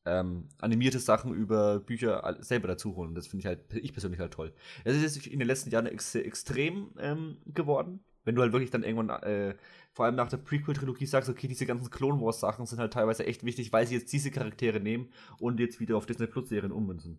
[0.04, 3.14] ähm, animierte Sachen, über Bücher selber dazu holen.
[3.14, 4.54] Das finde ich halt, ich persönlich halt toll.
[4.84, 8.00] Es ist in den letzten Jahren ex extrem ähm, geworden.
[8.24, 9.56] Wenn du halt wirklich dann irgendwann, äh,
[9.92, 13.44] vor allem nach der Prequel-Trilogie sagst, okay, diese ganzen Clone Wars-Sachen sind halt teilweise echt
[13.44, 17.18] wichtig, weil sie jetzt diese Charaktere nehmen und jetzt wieder auf Disney Plus-Serien ummünzen.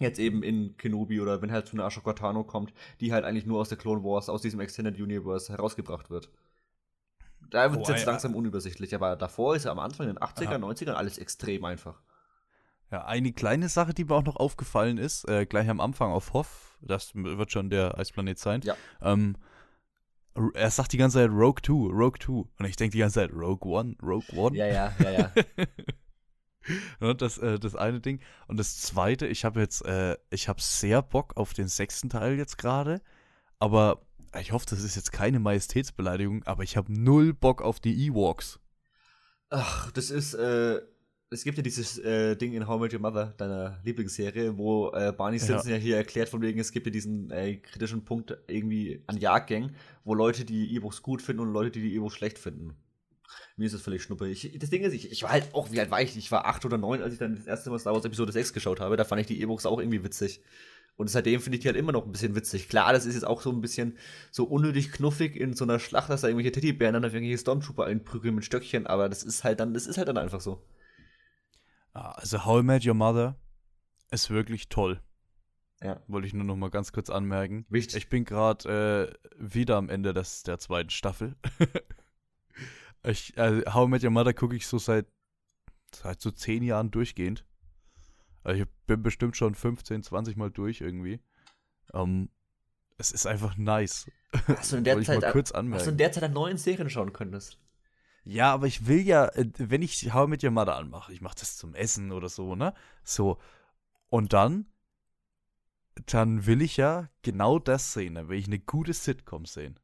[0.00, 3.46] Jetzt eben in Kenobi oder wenn halt so eine Ashoka Tano kommt, die halt eigentlich
[3.46, 6.30] nur aus der Clone Wars, aus diesem Extended Universe herausgebracht wird.
[7.50, 10.46] Da wird es jetzt langsam unübersichtlich, aber davor ist ja am Anfang in den 80er,
[10.46, 10.54] Aha.
[10.56, 12.00] 90ern alles extrem einfach.
[12.90, 16.32] Ja, eine kleine Sache, die mir auch noch aufgefallen ist, äh, gleich am Anfang auf
[16.32, 18.60] Hoff, das wird schon der Eisplanet sein.
[18.62, 18.76] Ja.
[19.00, 19.36] Ähm,
[20.54, 22.32] er sagt die ganze Zeit Rogue 2, Rogue 2.
[22.32, 24.56] Und ich denke die ganze Zeit Rogue One, Rogue One.
[24.56, 25.32] Ja, ja, ja, ja.
[27.00, 28.20] Ja, das, äh, das eine Ding.
[28.48, 32.36] Und das zweite, ich habe jetzt, äh, ich habe sehr Bock auf den sechsten Teil
[32.36, 33.00] jetzt gerade.
[33.58, 34.02] Aber
[34.40, 38.58] ich hoffe, das ist jetzt keine Majestätsbeleidigung, aber ich habe null Bock auf die Ewoks.
[39.50, 40.80] Ach, das ist, äh,
[41.30, 44.92] es gibt ja dieses äh, Ding in How I Met Your Mother, deiner Lieblingsserie, wo
[44.92, 45.44] äh, Barney Ja.
[45.44, 45.76] Stinson ja.
[45.76, 50.14] hier erklärt, von wegen, es gibt ja diesen äh, kritischen Punkt irgendwie an Jagdgängen, wo
[50.14, 52.76] Leute die E-Books gut finden und Leute, die die E-Books schlecht finden.
[53.56, 54.28] Mir ist das völlig schnuppe.
[54.28, 56.16] Ich, das Ding ist, ich, ich war halt auch, wie alt war ich?
[56.16, 58.52] Ich war acht oder neun, als ich dann das erste Mal Star Wars Episode 6
[58.52, 58.96] geschaut habe.
[58.96, 60.40] Da fand ich die E-Books auch irgendwie witzig.
[60.96, 62.68] Und seitdem finde ich die halt immer noch ein bisschen witzig.
[62.68, 63.98] Klar, das ist jetzt auch so ein bisschen
[64.30, 67.86] so unnötig knuffig in so einer Schlacht, dass da irgendwelche Teddybären dann auf irgendwelche Stormtrooper
[67.86, 70.64] einprügeln mit Stöckchen, aber das ist halt dann, das ist halt dann einfach so.
[71.92, 73.36] Ah, Also How I Met Your Mother
[74.10, 75.00] ist wirklich toll.
[75.82, 76.00] Ja.
[76.06, 77.66] Wollte ich nur noch mal ganz kurz anmerken.
[77.68, 77.96] Wichtig.
[77.96, 81.34] Ich bin gerade äh, wieder am Ende des, der zweiten Staffel.
[83.04, 85.06] ich, äh, How I Met Your Mother gucke ich so seit,
[85.92, 87.44] seit so zehn Jahren durchgehend.
[88.44, 91.20] Also ich bin bestimmt schon 15, 20 Mal durch irgendwie.
[91.92, 92.28] Ähm,
[92.98, 94.10] es ist einfach nice.
[94.46, 95.96] Hast du in der Zeit, kurz hast du in anmerken.
[95.96, 97.58] der Zeit an neuen Serien schauen könntest?
[98.24, 101.20] Ja, aber ich will ja, äh, wenn ich How I Met Your Mother anmache, ich
[101.20, 102.74] mache das zum Essen oder so, ne?
[103.02, 103.38] So.
[104.08, 104.66] Und dann,
[106.06, 108.14] dann will ich ja genau das sehen.
[108.14, 109.80] Dann will ich eine gute Sitcom sehen.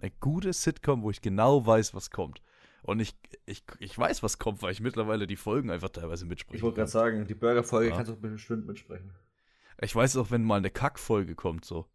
[0.00, 2.42] Eine gute Sitcom, wo ich genau weiß, was kommt.
[2.84, 3.14] Und ich,
[3.46, 6.56] ich, ich weiß, was kommt, weil ich mittlerweile die Folgen einfach teilweise mitspreche.
[6.58, 7.96] Ich wollte gerade sagen, die Burger-Folge Ja.
[7.96, 9.10] kannst du bestimmt mitsprechen.
[9.80, 11.86] Ich weiß auch, wenn mal eine Kackfolge kommt, so.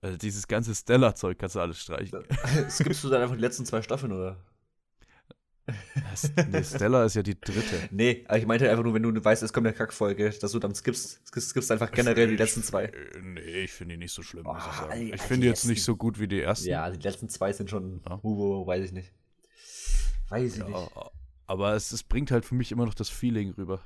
[0.00, 2.24] Also dieses ganze Stella-Zeug kannst du alles streichen.
[2.70, 4.38] Skippst du dann einfach die letzten zwei Staffeln, oder?
[6.50, 7.76] Nee, Stella ist ja die dritte.
[7.90, 10.58] Nee, aber ich meinte einfach nur, wenn du weißt, es kommt eine Kackfolge, dass du
[10.58, 12.84] dann skippst, skippst, einfach generell die letzten zwei.
[12.84, 15.00] Äh, Nee, ich finde die nicht so schlimm, muss ich Oh, sagen.
[15.02, 16.68] Ich die finde jetzt nicht so gut wie die ersten.
[16.68, 18.20] Ja, die letzten zwei sind schon, Ja.
[18.22, 19.12] uh, weiß ich nicht.
[20.28, 20.92] Weiß ich Ja, nicht.
[21.46, 23.80] aber es, es bringt halt für mich immer noch das Feeling rüber.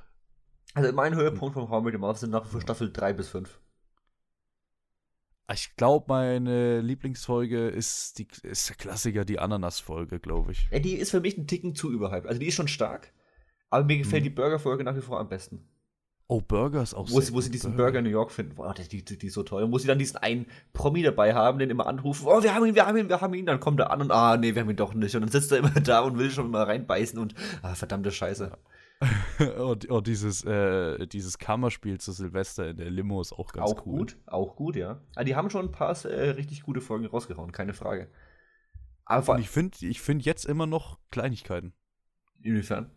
[0.73, 3.59] Also mein Höhepunkt vom How Met Your sind nach wie vor Staffel 3 bis 5.
[5.51, 10.69] Ich glaube, meine Lieblingsfolge ist, die, ist der Klassiker, die Ananas-Folge, glaube ich.
[10.71, 12.27] Ja, die ist für mich ein Ticken zu überhyped.
[12.27, 13.11] Also die ist schon stark,
[13.71, 14.25] aber mir gefällt Mhm.
[14.25, 15.67] die Burger-Folge nach wie vor am besten.
[16.31, 18.53] Oh, Burger ist auch Wo sehr sie, wo sie diesen Burger in New York finden.
[18.53, 19.63] Boah, die, die, die ist so toll.
[19.63, 22.65] Und wo sie dann diesen einen Promi dabei haben, den immer anrufen, oh, wir haben
[22.67, 23.47] ihn, wir haben ihn, wir haben ihn.
[23.47, 25.15] Dann kommt er an und, ah, nee, wir haben ihn doch nicht.
[25.15, 28.55] Und dann sitzt er immer da und will schon immer reinbeißen und, ah, verdammte Scheiße.
[29.59, 33.71] oh, die- oh, dieses, äh, dieses Kammerspiel zu Silvester in der Limo ist auch ganz
[33.71, 33.97] auch cool.
[33.99, 35.01] gut, auch gut, ja.
[35.15, 38.07] Aber die haben schon ein paar äh, richtig gute Folgen rausgehauen, keine Frage.
[39.05, 41.73] Aber Und ich finde ich find jetzt immer noch Kleinigkeiten.
[42.43, 42.91] inwiefern?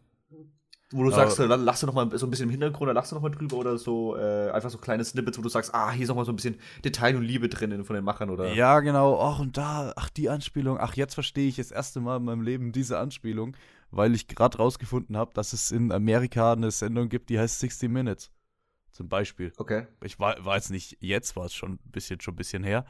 [0.92, 1.16] Wo du Ja.
[1.16, 3.16] sagst, äh, dann lachst du noch mal so ein bisschen im Hintergrund, da lachst du
[3.16, 6.02] noch mal drüber oder so, äh, einfach so kleine Snippets, wo du sagst, ah, hier
[6.02, 8.52] ist noch mal so ein bisschen Detail und Liebe drin von den Machern oder.
[8.52, 9.18] Ja, genau.
[9.20, 10.78] Ach, und da, ach, die Anspielung.
[10.78, 13.56] Ach, jetzt verstehe ich das erste Mal in meinem Leben diese Anspielung,
[13.90, 17.90] weil ich gerade rausgefunden habe, dass es in Amerika eine Sendung gibt, die heißt 60
[17.90, 18.30] Minutes.
[18.90, 19.52] Zum Beispiel.
[19.56, 19.86] Okay.
[20.04, 22.84] Ich war, war jetzt nicht jetzt, war es schon ein bisschen, schon ein bisschen her.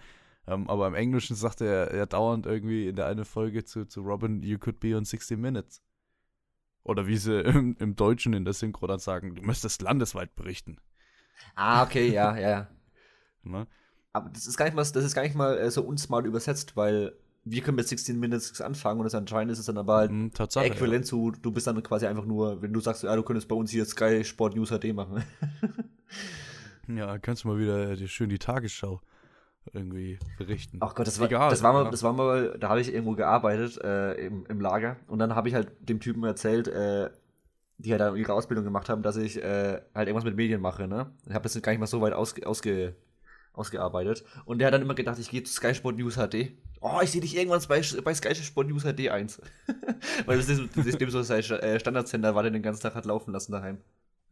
[0.48, 4.00] Ähm, aber im Englischen sagte er, er dauernd irgendwie in der einen Folge zu, zu
[4.00, 5.80] Robin, you could be on 60 Minutes.
[6.84, 10.78] Oder wie sie im, im Deutschen in der Synchro dann sagen, du müsstest landesweit berichten.
[11.56, 12.66] Ah, okay, ja, ja, ja.
[13.44, 13.66] Ne?
[14.12, 16.76] Aber das ist gar nicht mal, das ist gar nicht mal äh, so unsmart übersetzt,
[16.76, 17.14] weil
[17.44, 20.32] wir können mit 16 Minutes anfangen und das anscheinend ist es dann aber halt Mhm,
[20.58, 23.56] äquivalent zu, du bist dann quasi einfach nur, wenn du sagst, ja, du könntest bei
[23.56, 25.24] uns hier Sky Sport News HD machen.
[26.86, 29.00] Ja, ja kannst du mal wieder dir schön die Tagesschau
[29.72, 30.78] irgendwie berichten.
[30.80, 31.90] Ach Gott, das war, Egal, das war mal, ja.
[31.90, 35.48] das war mal, da habe ich irgendwo gearbeitet äh, im, im Lager und dann habe
[35.48, 37.10] ich halt dem Typen erzählt, äh,
[37.78, 40.86] die halt da ihre Ausbildung gemacht haben, dass ich äh, halt irgendwas mit Medien mache,
[40.86, 41.12] ne?
[41.26, 42.94] Ich habe das gar nicht mal so weit ausge, ausge,
[43.52, 46.52] ausgearbeitet und der hat dann immer gedacht, ich gehe zu Sky Sport News HD.
[46.80, 49.40] Oh, ich sehe dich irgendwann bei, bei Sky Sport News HD 1.
[50.26, 52.96] Weil das ist, das ist dem so sein äh, Standardsender war, der den ganzen Tag
[52.96, 53.78] hat laufen lassen daheim.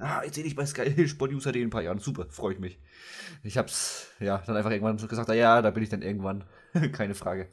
[0.00, 1.98] Ah, ich sehe dich bei Sky Sport News HD in ein paar Jahren.
[1.98, 2.78] Super, freue ich mich.
[3.42, 6.44] Ich hab's, ja, dann einfach irgendwann gesagt, ah, ja, da bin ich dann irgendwann.
[6.92, 7.48] Keine Frage.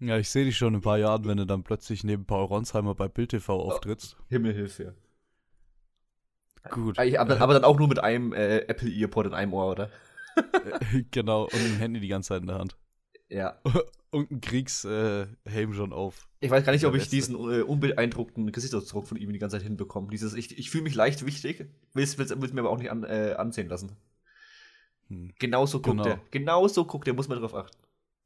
[0.00, 2.46] Ja, ich sehe dich schon in ein paar Jahren, wenn du dann plötzlich neben Paul
[2.46, 4.16] Ronsheimer bei Bild TV auftrittst.
[4.28, 4.94] Himmelhilfe.
[6.70, 6.98] Gut.
[6.98, 9.70] Ah, ich, aber, aber dann auch nur mit einem äh, Apple Earpod in einem Ohr,
[9.70, 9.90] oder?
[11.10, 12.76] genau, und ein Handy die ganze Zeit in der Hand.
[13.28, 13.60] Ja.
[14.10, 16.29] Und ein Kriegshelm äh, schon auf.
[16.42, 19.64] Ich weiß gar nicht, ob ich diesen äh, unbeeindruckten Gesichtsausdruck von ihm die ganze Zeit
[19.64, 20.08] hinbekomme.
[20.10, 23.34] Dieses, ich, ich fühle mich leicht wichtig, will es mir aber auch nicht an, äh,
[23.36, 23.92] ansehen lassen.
[25.08, 25.32] Hm.
[25.38, 26.08] Genauso guckt Genau.
[26.08, 26.20] er.
[26.30, 27.76] Genauso guckt er, muss man drauf achten.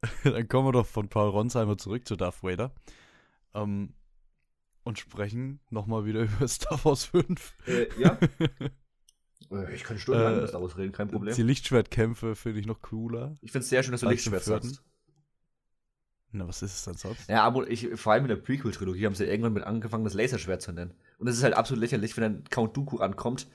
[0.23, 2.73] Dann kommen wir doch von Paul Ronsheimer zurück zu Darth Vader.
[3.53, 3.93] Ähm,
[4.83, 7.55] und sprechen nochmal wieder über Star Wars 5.
[7.67, 8.17] Äh, ja.
[9.51, 11.35] Äh, ich kann stundenlang Äh, über Star Wars reden, kein Problem.
[11.35, 13.35] Die Lichtschwertkämpfe finde ich noch cooler.
[13.41, 14.81] Ich finde es sehr schön, dass du Lichtschwert sagst.
[16.35, 17.29] Na, was ist es denn sonst?
[17.29, 20.61] Ja, aber ich, vor allem in der Prequel-Trilogie haben sie irgendwann mit angefangen, das Laserschwert
[20.61, 20.93] zu nennen.
[21.17, 23.47] Und es ist halt absolut lächerlich, wenn dann Count Dooku ankommt.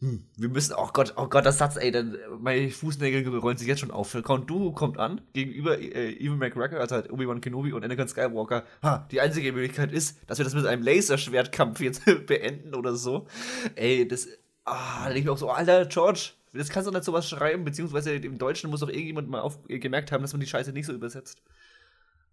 [0.00, 3.68] Hm, wir müssen, oh Gott, oh Gott, das Satz, ey, dann, meine Fußnägel rollen sich
[3.68, 4.16] jetzt schon auf.
[4.24, 8.64] Count Dooku kommt an, gegenüber äh, Ewan McGregor, also halt Obi-Wan Kenobi und Anakin Skywalker.
[8.82, 13.28] Ha, die einzige Möglichkeit ist, dass wir das mit einem Laserschwertkampf jetzt beenden oder so.
[13.76, 14.26] Ey, das,
[14.64, 17.64] ah, da denke ich mir auch so, alter, George, das kannst du nicht sowas schreiben,
[17.64, 20.72] beziehungsweise im Deutschen muss doch irgendjemand mal auf, äh, gemerkt haben, dass man die Scheiße
[20.72, 21.42] nicht so übersetzt.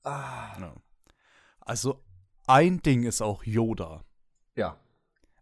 [0.05, 0.75] Ah, Ja.
[1.59, 2.03] Also,
[2.47, 4.03] ein Ding ist auch Yoda.
[4.55, 4.79] ja.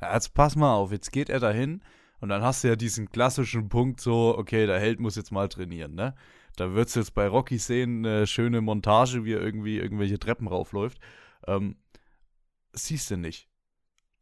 [0.01, 1.81] Ja, jetzt pass mal auf, jetzt geht er dahin
[2.19, 5.47] und dann hast du ja diesen klassischen Punkt so, okay, der Held muss jetzt mal
[5.47, 6.13] trainieren, ne?
[6.57, 10.99] Da wird's jetzt bei Rocky sehen, eine schöne Montage, wie er irgendwie irgendwelche Treppen raufläuft.
[11.47, 11.77] Ähm,
[12.73, 13.47] siehst du nicht.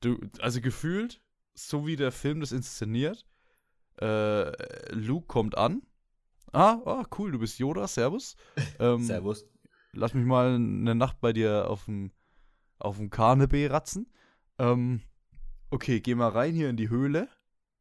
[0.02, 1.20] Du, also gefühlt,
[1.56, 3.26] so wie der Film das inszeniert,
[4.00, 4.52] äh,
[4.94, 5.82] Luke kommt an.
[6.54, 8.36] Ah, ah, cool, du bist Yoda, servus.
[8.80, 9.46] Ähm, Servus.
[9.94, 12.12] Lass mich mal eine Nacht bei dir auf dem
[12.80, 14.12] auf dem Karnebee ratzen.
[14.58, 15.02] Ähm,
[15.70, 17.30] okay, geh mal rein hier in die Höhle.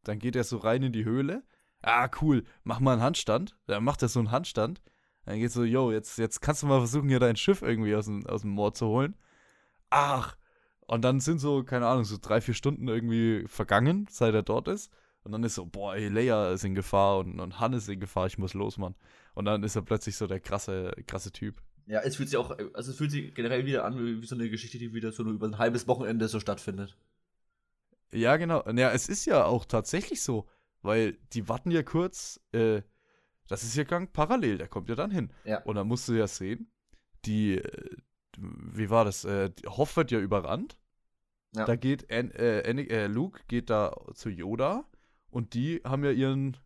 [0.05, 1.43] Dann geht er so rein in die Höhle.
[1.83, 3.57] Ah, cool, mach mal einen Handstand.
[3.67, 4.83] Dann macht er so einen Handstand.
[5.25, 8.07] Dann geht so, yo, jetzt, jetzt kannst du mal versuchen, hier dein Schiff irgendwie aus
[8.07, 9.17] dem, aus dem Moor zu holen.
[9.91, 10.37] Ach,
[10.87, 14.69] und dann sind so, keine Ahnung, so drei, vier Stunden irgendwie vergangen, seit er dort
[14.69, 14.91] ist.
[15.23, 18.27] Und dann ist so, boah, Leia ist in Gefahr und, und Han ist in Gefahr,
[18.27, 18.95] ich muss los, Mann.
[19.35, 21.63] Und dann ist er plötzlich so der krasse, krasse Typ.
[21.87, 24.35] Ja, es fühlt sich auch, also es fühlt sich generell wieder an wie, wie so
[24.35, 26.97] eine Geschichte, die wieder so nur über ein halbes Wochenende so stattfindet.
[28.13, 28.69] Ja, genau.
[28.71, 30.49] Ja, es ist ja auch tatsächlich so,
[30.83, 32.83] weil die warten ja kurz, äh,
[33.49, 35.33] das ist ja gang parallel, der kommt ja dann hin.
[35.45, 35.63] Ja.
[35.63, 36.71] Und dann musst du ja sehen,
[37.25, 37.97] die, äh,
[38.39, 40.77] wie war das, äh, Hoff wird ja überrannt.
[41.55, 41.65] Ja.
[41.65, 44.85] Da geht An äh, Anakin- äh, Luke geht da zu Yoda
[45.31, 46.57] und die haben ja ihren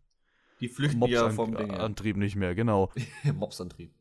[0.61, 2.17] Die flüchten ja vom Ding.
[2.17, 2.91] Nicht mehr, genau.
[3.33, 3.93] Mopsantrieb.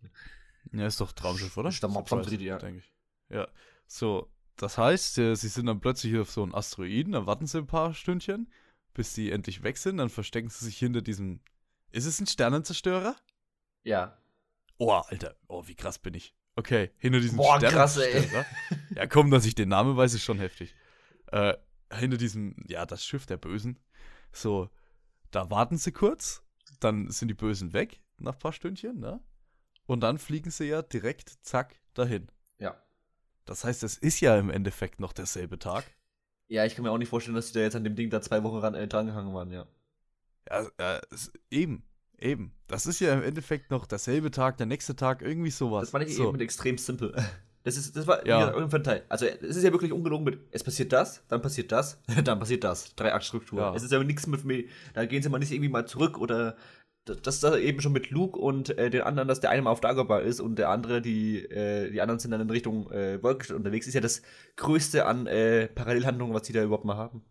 [0.72, 1.68] Ja, ist doch Traumschiff, oder?
[1.68, 2.58] Ist der Mopsantrieb, ja.
[2.58, 2.92] Denke ich.
[3.30, 3.48] Ja.
[3.86, 7.58] So, das heißt, äh, sie sind dann plötzlich auf so einen Asteroiden, dann warten sie
[7.58, 8.50] ein paar Stündchen,
[8.92, 11.40] bis die endlich weg sind, dann verstecken sie sich hinter diesem.
[11.90, 13.16] Ist es ein Sternenzerstörer?
[13.82, 14.18] Ja.
[14.78, 16.34] Oh, Alter, oh, wie krass bin ich.
[16.56, 18.10] Okay, hinter diesem Boah, krass, ey.
[18.10, 18.46] Sternenzerstörer.
[18.96, 20.74] ja, komm, dass ich den Namen weiß, ist schon heftig.
[21.32, 21.54] Äh,
[21.92, 23.78] hinter diesem, ja, das Schiff der Bösen.
[24.32, 24.70] So,
[25.30, 26.42] da warten sie kurz,
[26.80, 29.20] dann sind die Bösen weg, nach ein paar Stündchen, ne?
[29.86, 32.28] Und dann fliegen sie ja direkt, zack, dahin.
[32.58, 32.76] Ja.
[33.44, 35.84] Das heißt, es ist ja im Endeffekt noch derselbe Tag.
[36.48, 38.20] Ja, ich kann mir auch nicht vorstellen, dass die da jetzt an dem Ding da
[38.20, 39.66] zwei Wochen ran, äh, drangehangen waren, ja.
[40.48, 40.66] Ja,
[40.96, 41.00] äh,
[41.50, 41.84] eben,
[42.18, 42.52] eben.
[42.66, 45.82] Das ist ja im Endeffekt noch derselbe Tag, der nächste Tag, irgendwie sowas.
[45.82, 46.24] Das fand ich so.
[46.24, 47.14] eben mit extrem simpel.
[47.66, 48.50] Das ist, das war Ja.
[48.52, 49.04] irgendein Teil.
[49.08, 52.62] Also es ist ja wirklich ungelogen mit, es passiert das, dann passiert das, dann passiert
[52.62, 52.94] das.
[52.94, 53.58] Drei Aktstruktur.
[53.58, 53.74] Ja.
[53.74, 56.58] Es ist ja nichts mit, mir- da gehen sie mal nicht irgendwie mal zurück oder
[57.04, 59.62] das das ist da eben schon mit Luke und äh, den anderen, dass der eine
[59.62, 62.90] mal auf Dagobah ist und der andere, die, äh, die anderen sind dann in Richtung
[62.90, 64.22] äh, Wolkenstadt unterwegs, ist ja das
[64.56, 67.22] größte an äh, Parallelhandlungen, was die da überhaupt mal haben.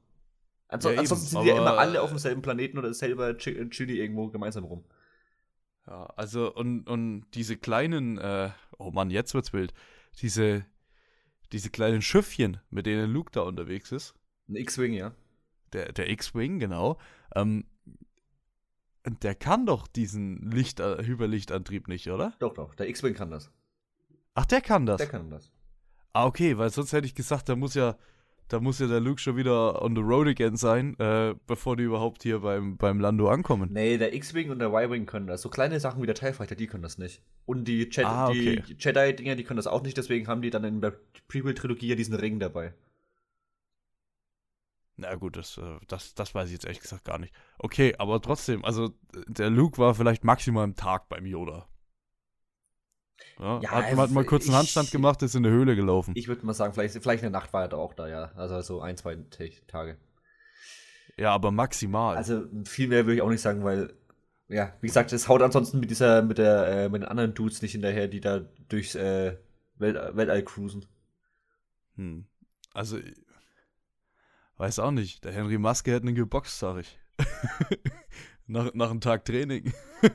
[0.67, 3.99] Anso Ja, ansonsten sind die ja immer alle auf demselben Planeten oder selber Chi- Chili
[3.99, 4.83] irgendwo gemeinsam rum.
[5.87, 9.73] Ja, also und, und diese kleinen, äh, oh Mann, jetzt wird's wild.
[10.21, 10.65] Diese,
[11.51, 14.15] diese kleinen Schiffchen, mit denen Luke da unterwegs ist,
[14.47, 15.13] Ein X-Wing, ja.
[15.73, 16.97] der, der X-Wing, genau,
[17.35, 17.65] ähm,
[19.05, 22.33] der kann doch diesen Licht, äh, Hyperlichtantrieb nicht, oder?
[22.39, 23.51] Doch, doch, der X-Wing kann das.
[24.35, 24.97] Ach, der kann das.
[24.97, 25.51] Der kann das.
[26.13, 27.97] Ah, okay, weil sonst hätte ich gesagt, da muss ja,
[28.47, 31.83] da muss ja der Luke schon wieder on the road again sein, äh, bevor die
[31.83, 33.69] überhaupt hier beim, beim Lando ankommen.
[33.73, 35.41] Nee, der X-Wing und der Y-Wing können das.
[35.41, 37.21] So kleine Sachen wie der TIE Fighter, die können das nicht.
[37.45, 38.61] Und die, Jedi- Ah, okay.
[38.67, 40.93] die Jedi-Dinger, die können das auch nicht, deswegen haben die dann in der
[41.27, 42.73] Prequel-Trilogie ja diesen Ring dabei.
[44.95, 47.33] Na gut, das, äh, das, das weiß ich jetzt ehrlich gesagt gar nicht.
[47.57, 48.91] Okay, aber trotzdem, also äh,
[49.27, 51.67] der Luke war vielleicht maximal am Tag beim Yoda.
[53.39, 56.13] Ja, Ja, hat, hat mal kurz einen Handstand gemacht, ist in der Höhle gelaufen.
[56.15, 58.31] Ich würde mal sagen, vielleicht, vielleicht eine Nacht war er da auch da, ja.
[58.35, 59.15] Also so ein, zwei
[59.67, 59.97] Tage.
[61.17, 62.15] ja, aber maximal.
[62.15, 63.93] Also viel mehr würde ich auch nicht sagen, weil,
[64.47, 67.61] ja, wie gesagt, es haut ansonsten mit dieser, mit der, äh, mit den anderen Dudes
[67.61, 69.37] nicht hinterher, die da durchs äh,
[69.77, 70.85] Welt, Weltall cruisen.
[71.95, 72.25] Hm.
[72.73, 72.99] Also,
[74.57, 75.23] weiß auch nicht.
[75.23, 76.99] Der Henry Maske hätte einen geboxt, sag ich.
[78.47, 79.73] nach, nach einem Tag Training.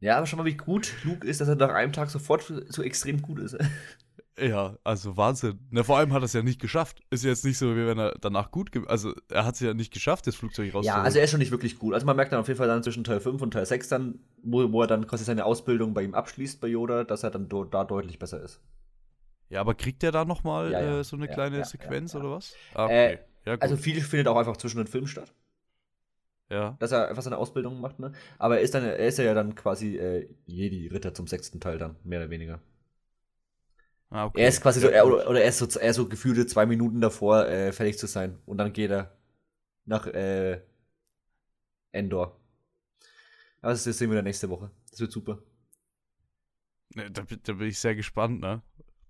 [0.00, 2.82] Ja, aber schon mal, wie gut Luke ist, dass er nach einem Tag sofort so
[2.82, 3.56] extrem gut ist.
[4.36, 5.60] ja, also Wahnsinn.
[5.70, 7.00] Na, vor allem hat er es ja nicht geschafft.
[7.10, 8.72] Ist jetzt nicht so, wie wenn er danach gut.
[8.88, 10.86] Also, er hat es ja nicht geschafft, das Flugzeug rauszuholen.
[10.86, 11.94] Ja, also er ist schon nicht wirklich gut.
[11.94, 14.18] Also man merkt dann auf jeden Fall dann zwischen Teil 5 und Teil 6 dann,
[14.42, 17.48] wo, wo er dann quasi seine Ausbildung bei ihm abschließt, bei Yoda, dass er dann
[17.48, 18.60] da deutlich besser ist.
[19.52, 21.00] Ja, aber kriegt der da nochmal Ja, ja.
[21.00, 22.54] äh, so eine Ja, kleine Sequenz oder was?
[22.74, 23.62] Ah, Äh, ja, gut.
[23.62, 25.32] Also viel findet auch einfach zwischen den Filmen statt,
[26.50, 26.78] ja.
[26.78, 28.12] dass er einfach seine Ausbildung macht, ne?
[28.38, 31.96] Aber er ist, dann, er ist ja dann quasi äh, Jedi-Ritter zum sechsten Teil dann,
[32.04, 32.60] mehr oder weniger.
[34.10, 34.42] Ah, okay.
[34.42, 36.66] Er ist quasi so, er, oder, oder er ist so, er ist so gefühlte zwei
[36.66, 38.38] Minuten davor, äh, fertig zu sein.
[38.46, 39.16] Und dann geht er
[39.86, 40.62] nach äh,
[41.92, 42.36] Endor.
[43.62, 44.70] Aber das sehen wir dann nächste Woche.
[44.90, 45.38] Das wird super.
[46.94, 48.62] Ne, da, da bin ich sehr gespannt, ne?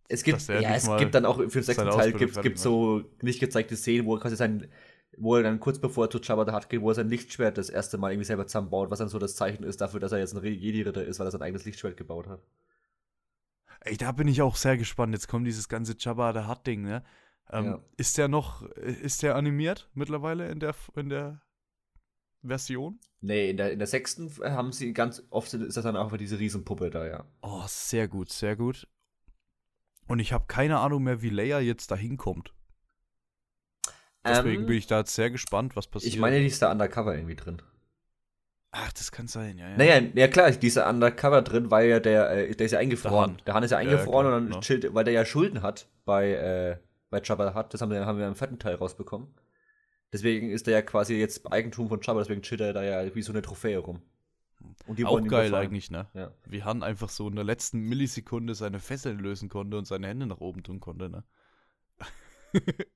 [0.09, 3.41] Es gibt, ja, es gibt dann auch für den sechsten Teil gibt, gibt so nicht
[3.41, 4.69] gezeigte Szenen, wo er quasi sein,
[5.17, 7.57] wo er dann kurz bevor er zu Jabba the Hutt geht, wo er sein Lichtschwert
[7.57, 10.19] das erste Mal irgendwie selber zusammenbaut, was dann so das Zeichen ist dafür, dass er
[10.19, 12.43] jetzt ein Jedi-Ritter ist, weil er sein eigenes Lichtschwert gebaut hat.
[13.81, 15.12] Ey, da bin ich auch sehr gespannt.
[15.12, 17.03] Jetzt kommt dieses ganze Jabba the Hutt-Ding, ne?
[17.51, 17.85] Ähm, Ja.
[17.97, 21.43] Ist der noch, ist der animiert mittlerweile in der, in der
[22.43, 22.99] Version?
[23.21, 26.38] Nee, in der, in der sechsten haben sie ganz oft ist das dann auch diese
[26.38, 27.25] Riesenpuppe da, ja.
[27.43, 28.88] Oh, sehr gut, sehr gut.
[30.12, 32.53] Und ich habe keine Ahnung mehr, wie Leia jetzt da hinkommt.
[34.22, 36.12] Deswegen Ähm, bin ich da jetzt sehr gespannt, was passiert.
[36.12, 37.62] Ich meine, die ist da undercover irgendwie drin.
[38.72, 39.70] Ach, das kann sein, ja.
[39.70, 39.77] ja.
[39.79, 42.79] Naja, ja klar, die ist da undercover drin, weil ja der, äh, der ist ja
[42.79, 43.38] eingefroren.
[43.38, 43.42] Han.
[43.46, 44.61] Der Han ist ja Ja, eingefroren klar, und dann genau.
[44.61, 46.77] chillt, weil der ja Schulden hat bei, äh,
[47.09, 47.72] bei Jabba the Hutt.
[47.72, 49.29] Das haben wir, haben wir im vierten Teil rausbekommen.
[50.12, 53.22] Deswegen ist der ja quasi jetzt Eigentum von Jabba, deswegen chillt er da ja wie
[53.22, 54.03] so eine Trophäe rum.
[54.87, 56.09] Und die Auch geil eigentlich, ne?
[56.14, 56.33] Ja.
[56.46, 60.27] Wie Han einfach so in der letzten Millisekunde seine Fesseln lösen konnte und seine Hände
[60.27, 61.25] nach oben tun konnte, ne?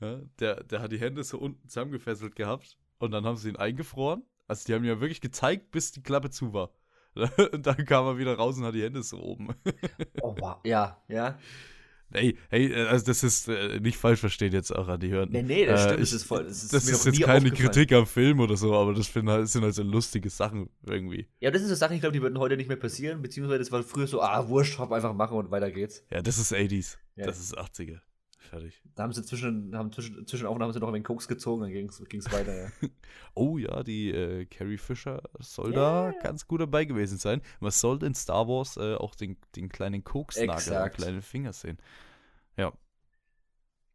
[0.00, 3.56] ja, der, der hat die Hände so unten zusammengefesselt gehabt und dann haben sie ihn
[3.56, 4.22] eingefroren.
[4.46, 6.70] Also die haben ja wirklich gezeigt, bis die Klappe zu war.
[7.52, 9.54] und dann kam er wieder raus und hat die Hände so oben.
[10.20, 10.58] Oh, wow.
[10.64, 11.38] Ja, ja.
[12.14, 15.28] Ey, hey, äh, also das ist äh, nicht falsch verstehen jetzt auch an die Hören.
[15.32, 16.00] Nee, nee, das Äh, stimmt.
[16.00, 16.44] ich- das ist voll.
[16.44, 17.50] Das ist, das mir ist jetzt keine.
[17.50, 21.26] Kritik am Film oder so, aber das find, halt- sind halt so lustige Sachen irgendwie.
[21.40, 23.72] Ja, das ist so Sachen, ich glaube, die würden heute nicht mehr passieren, beziehungsweise das
[23.72, 26.04] war früher so, ah, wurscht, hab einfach machen und weiter geht's.
[26.10, 26.96] Ja, das ist 80s.
[27.16, 27.26] Ja.
[27.26, 28.00] Das ist 80er.
[28.44, 28.82] Fertig.
[28.94, 31.62] Da haben sie zwischen, haben zwischen, zwischen Aufnahmen haben sie noch ein wenig Koks gezogen,
[31.62, 32.68] dann ging's, ging's weiter, ja.
[33.34, 36.12] Oh ja, die äh, Carrie Fisher soll Ja.
[36.12, 37.40] da ganz gut dabei gewesen sein.
[37.60, 40.96] Man sollte in Star Wars äh, auch den, den kleinen Koksnagel Exakt.
[40.96, 41.78] kleinen Finger sehen.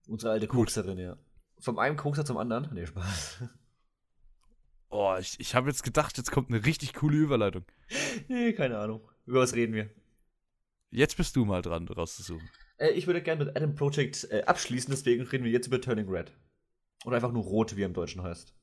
[0.09, 0.57] Unsere alte Gut.
[0.57, 1.17] Kokserin, ja.
[1.59, 2.67] Vom einen Kokser zum anderen?
[2.73, 3.43] Nee, Spaß.
[4.91, 7.63] Oh, ich, ich habe jetzt gedacht, jetzt kommt eine richtig coole Überleitung.
[8.27, 9.07] nee, keine Ahnung.
[9.27, 9.87] Über was reden wir?
[10.89, 12.49] Jetzt bist du mal dran, rauszusuchen.
[12.79, 16.09] Äh, ich würde gerne mit Adam Project äh, abschließen, deswegen reden wir jetzt über Turning
[16.09, 16.31] Red.
[17.05, 18.55] Oder einfach nur Rot, wie er im Deutschen heißt.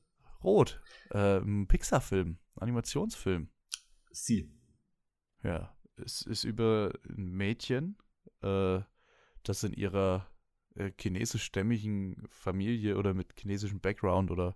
[0.43, 0.81] Rot.
[1.11, 2.37] Äh, ein Pixar-Film.
[2.55, 3.49] Animationsfilm.
[4.11, 4.51] Sie.
[5.43, 5.75] Ja.
[5.95, 7.97] Es ist über ein Mädchen,
[8.43, 8.81] äh,
[9.41, 10.29] das in ihrer
[10.75, 14.55] äh, chinesischstämmigen Familie oder mit chinesischem Background oder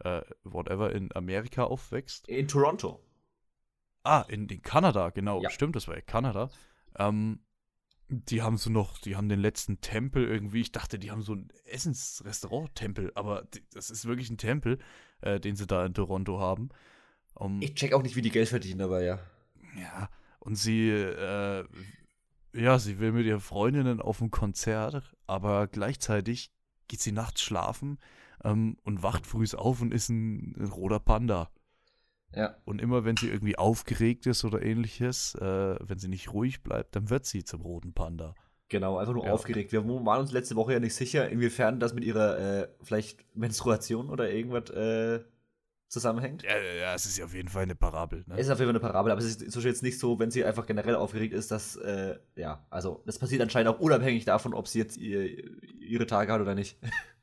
[0.00, 2.28] äh, whatever in Amerika aufwächst.
[2.28, 3.02] In Toronto.
[4.02, 5.42] Ah, in, in Kanada, genau.
[5.42, 5.48] Ja.
[5.48, 6.50] Stimmt, das war ja Kanada.
[6.98, 7.40] Ähm,
[8.08, 10.60] die haben so noch, die haben den letzten Tempel irgendwie.
[10.60, 14.78] Ich dachte, die haben so ein Essensrestaurant-Tempel, aber das ist wirklich ein Tempel,
[15.20, 16.68] äh, den sie da in Toronto haben.
[17.34, 19.18] Um, Ich check auch nicht, wie die Geld verdienen, aber ja.
[19.78, 21.64] ja, und sie, äh,
[22.54, 26.50] ja, sie will mit ihren Freundinnen auf ein Konzert, aber gleichzeitig
[26.88, 27.98] geht sie nachts schlafen
[28.44, 31.50] ähm, und wacht früh auf und ist ein, ein roter Panda.
[32.34, 32.56] Ja.
[32.64, 36.96] Und immer wenn sie irgendwie aufgeregt ist oder ähnliches, äh, wenn sie nicht ruhig bleibt,
[36.96, 38.34] dann wird sie zum roten Panda.
[38.68, 39.32] Genau, einfach nur Ja.
[39.32, 39.72] aufgeregt.
[39.72, 44.10] Wir waren uns letzte Woche ja nicht sicher, inwiefern das mit ihrer äh, vielleicht Menstruation
[44.10, 45.20] oder irgendwas äh,
[45.88, 46.42] zusammenhängt.
[46.42, 48.24] Ja, ja, es ist ja auf jeden Fall eine Parabel.
[48.26, 48.34] Ne?
[48.36, 50.32] Es ist auf jeden Fall eine Parabel, aber es ist so jetzt nicht so, wenn
[50.32, 54.52] sie einfach generell aufgeregt ist, dass, äh, ja, also das passiert anscheinend auch unabhängig davon,
[54.52, 55.22] ob sie jetzt ihr,
[55.80, 56.76] ihre Tage hat oder nicht.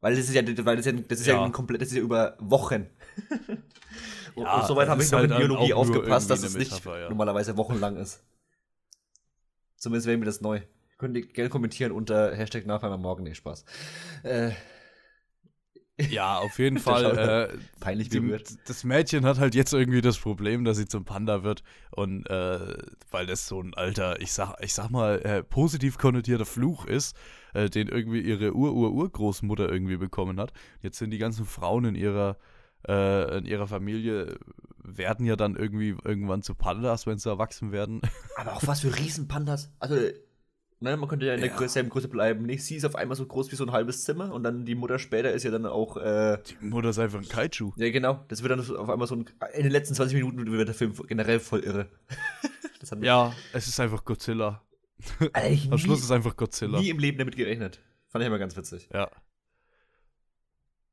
[0.00, 1.34] weil das ist ja, weil das ist ja, das ist ja.
[1.34, 2.86] ja ein komplett, das ist ja über Wochen.
[4.34, 7.00] und, ja, und soweit habe ich noch halt in Biologie aufgepasst, dass es nicht Metapher,
[7.00, 7.08] ja.
[7.08, 8.22] normalerweise wochenlang ist.
[9.76, 10.60] Zumindest wäre mir das neu.
[10.98, 13.22] Könnt ihr gerne kommentieren unter Hashtag Nachfeier morgen.
[13.22, 13.64] Nee, Spaß.
[14.22, 14.50] Äh,
[16.08, 17.50] ja, auf jeden Fall.
[17.50, 18.36] Äh, Peinlich die,
[18.66, 21.62] Das Mädchen hat halt jetzt irgendwie das Problem, dass sie zum Panda wird.
[21.90, 22.76] Und äh,
[23.10, 27.16] weil das so ein alter, ich sag, ich sag mal, äh, positiv konnotierter Fluch ist,
[27.54, 30.52] äh, den irgendwie ihre Ur-Ur-Urgroßmutter irgendwie bekommen hat.
[30.82, 32.36] Jetzt sind die ganzen Frauen in ihrer,
[32.88, 34.38] äh, in ihrer Familie
[34.82, 38.00] werden ja dann irgendwie irgendwann zu Pandas, wenn sie erwachsen werden.
[38.36, 39.70] Aber auch was für Riesenpandas.
[39.78, 39.96] Also
[40.82, 41.68] Ne, man könnte ja in der ja.
[41.68, 42.46] selben Größe bleiben.
[42.46, 42.64] Nicht?
[42.64, 44.98] Sie ist auf einmal so groß wie so ein halbes Zimmer und dann die Mutter
[44.98, 45.98] später ist ja dann auch.
[45.98, 47.72] Äh, die Mutter ist einfach ein Kaiju.
[47.76, 48.24] Ja, genau.
[48.28, 49.26] Das wird dann auf einmal so ein.
[49.52, 51.90] In den letzten 20 Minuten wird der Film generell voll irre.
[53.02, 54.62] ja, es ist einfach Godzilla.
[55.70, 56.80] Am Schluss ist es einfach Godzilla.
[56.80, 57.80] Nie im Leben damit gerechnet.
[58.08, 58.88] Fand ich immer ganz witzig.
[58.92, 59.10] Ja.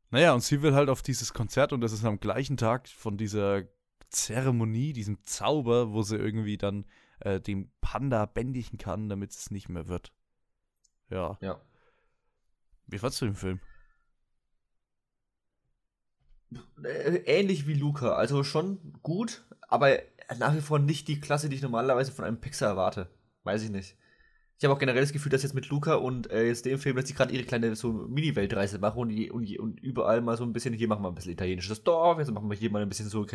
[0.10, 3.18] Naja, und sie will halt auf dieses Konzert und das ist am gleichen Tag von
[3.18, 3.64] dieser
[4.10, 6.86] Zeremonie, diesem Zauber, wo sie irgendwie dann
[7.20, 10.12] äh, dem Panda bändigen kann, damit es nicht mehr wird.
[11.10, 11.38] Ja.
[11.42, 11.62] Ja.
[12.88, 13.60] Wie fandst du den Film?
[16.84, 20.00] Äh, ähnlich wie Luca, also schon gut, aber
[20.40, 23.10] nach wie vor nicht die Klasse, die ich normalerweise von einem Pixar erwarte.
[23.44, 23.98] Weiß ich nicht.
[24.58, 26.96] Ich habe auch generell das Gefühl, dass jetzt mit Luca und äh, jetzt dem Film,
[26.96, 30.54] dass die gerade ihre kleine so Mini-Weltreise machen und, und, und, überall mal so ein
[30.54, 33.08] bisschen, hier machen wir ein bisschen italienisches Dorf, jetzt machen wir hier mal ein bisschen
[33.08, 33.26] so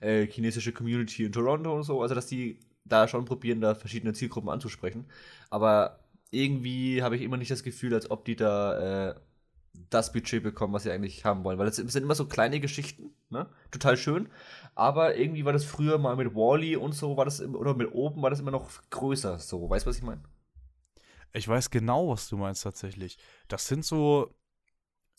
[0.00, 4.12] äh, chinesische Community in Toronto und so, also dass die da schon probieren, da verschiedene
[4.12, 5.06] Zielgruppen anzusprechen.
[5.50, 9.14] Aber irgendwie habe ich immer nicht das Gefühl, als ob die da äh,
[9.90, 11.58] das Budget bekommen, was sie eigentlich haben wollen.
[11.58, 13.48] Weil es sind immer so kleine Geschichten, ne?
[13.70, 14.28] Total schön.
[14.74, 18.22] Aber irgendwie war das früher mal mit Wally und so, war das oder mit oben
[18.22, 19.38] war das immer noch größer.
[19.38, 20.22] So, weißt du, was ich meine?
[21.32, 23.18] Ich weiß genau, was du meinst tatsächlich.
[23.48, 24.34] Das sind so,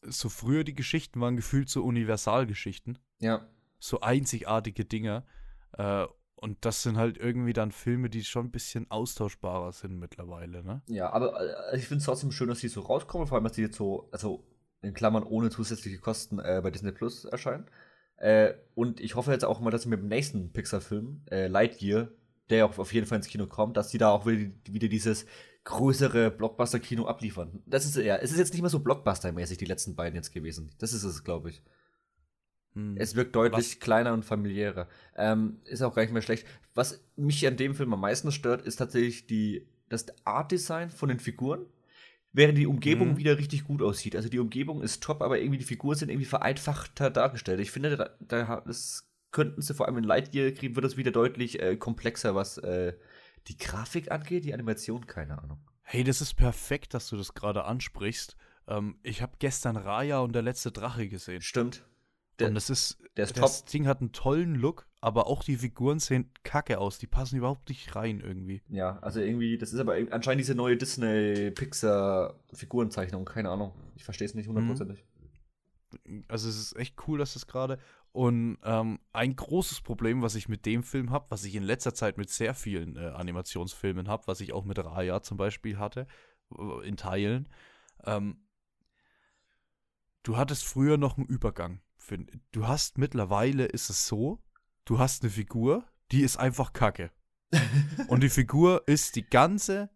[0.02, 2.98] so früher die Geschichten waren gefühlt so Universalgeschichten.
[3.20, 3.48] Ja.
[3.80, 5.26] So einzigartige Dinge.
[5.74, 6.08] Äh,
[6.40, 10.82] und das sind halt irgendwie dann Filme, die schon ein bisschen austauschbarer sind mittlerweile, ne?
[10.88, 13.54] Ja, aber äh, ich finde es trotzdem schön, dass die so rauskommen, vor allem, dass
[13.54, 14.44] die jetzt so, also
[14.82, 17.66] in Klammern ohne zusätzliche Kosten äh, bei Disney Plus erscheinen.
[18.18, 22.10] Äh, und ich hoffe jetzt auch mal, dass sie mit dem nächsten Pixar-Film, äh, Lightyear,
[22.50, 25.26] der auch auf jeden Fall ins Kino kommt, dass die da auch wieder dieses
[25.64, 27.62] größere Blockbuster-Kino abliefern.
[27.66, 30.72] Das ist ja, es ist jetzt nicht mehr so Blockbuster-mäßig, die letzten beiden jetzt gewesen.
[30.78, 31.64] Das ist es, glaube ich.
[32.78, 32.96] Hm.
[32.98, 33.80] Es wirkt deutlich Was?
[33.80, 34.88] kleiner und familiärer.
[35.16, 36.46] Ähm, ist auch gar nicht mehr schlecht.
[36.76, 41.20] Was mich an dem Film am meisten stört, ist tatsächlich die, das Art-Design von den
[41.20, 41.66] Figuren.
[42.34, 43.18] Während die Umgebung mhm.
[43.18, 44.16] wieder richtig gut aussieht.
[44.16, 47.60] Also die Umgebung ist top, aber irgendwie die Figuren sind irgendwie vereinfachter dargestellt.
[47.62, 51.12] Ich finde, da, da das könnten sie vor allem in Lightyear kriegen, wird das wieder
[51.12, 52.94] deutlich äh, komplexer, was äh,
[53.48, 55.60] die Grafik angeht, die Animation, keine Ahnung.
[55.82, 58.36] Hey, das ist perfekt, dass du das gerade ansprichst.
[58.68, 61.42] Ähm, ich habe gestern Raya und der letzte Drache gesehen.
[61.42, 61.84] Stimmt.
[62.40, 63.70] Der, und das ist, der ist das top.
[63.72, 67.00] Ding hat einen tollen Look, aber auch die Figuren sehen kacke aus.
[67.00, 68.62] Die passen überhaupt nicht rein irgendwie.
[68.70, 73.26] Ja, also irgendwie, das ist aber anscheinend diese neue Disney-Pixar-Figurenzeichnung.
[73.26, 73.74] Keine Ahnung.
[73.96, 75.04] Ich verstehe es nicht hundertprozentig.
[76.28, 77.80] Also es ist echt cool, dass das gerade.
[78.12, 81.96] Und ähm, ein großes Problem, was ich mit dem Film habe, was ich in letzter
[81.96, 86.06] Zeit mit sehr vielen äh, Animationsfilmen habe, was ich auch mit Raya zum Beispiel hatte,
[86.84, 87.50] in Teilen,
[88.06, 88.44] ähm,
[90.24, 92.40] du hattest früher noch einen Übergang finde.
[92.52, 94.42] Du hast mittlerweile ist es so,
[94.86, 97.12] du hast eine Figur, die ist einfach Kacke.
[98.08, 99.90] und die Figur ist die ganze,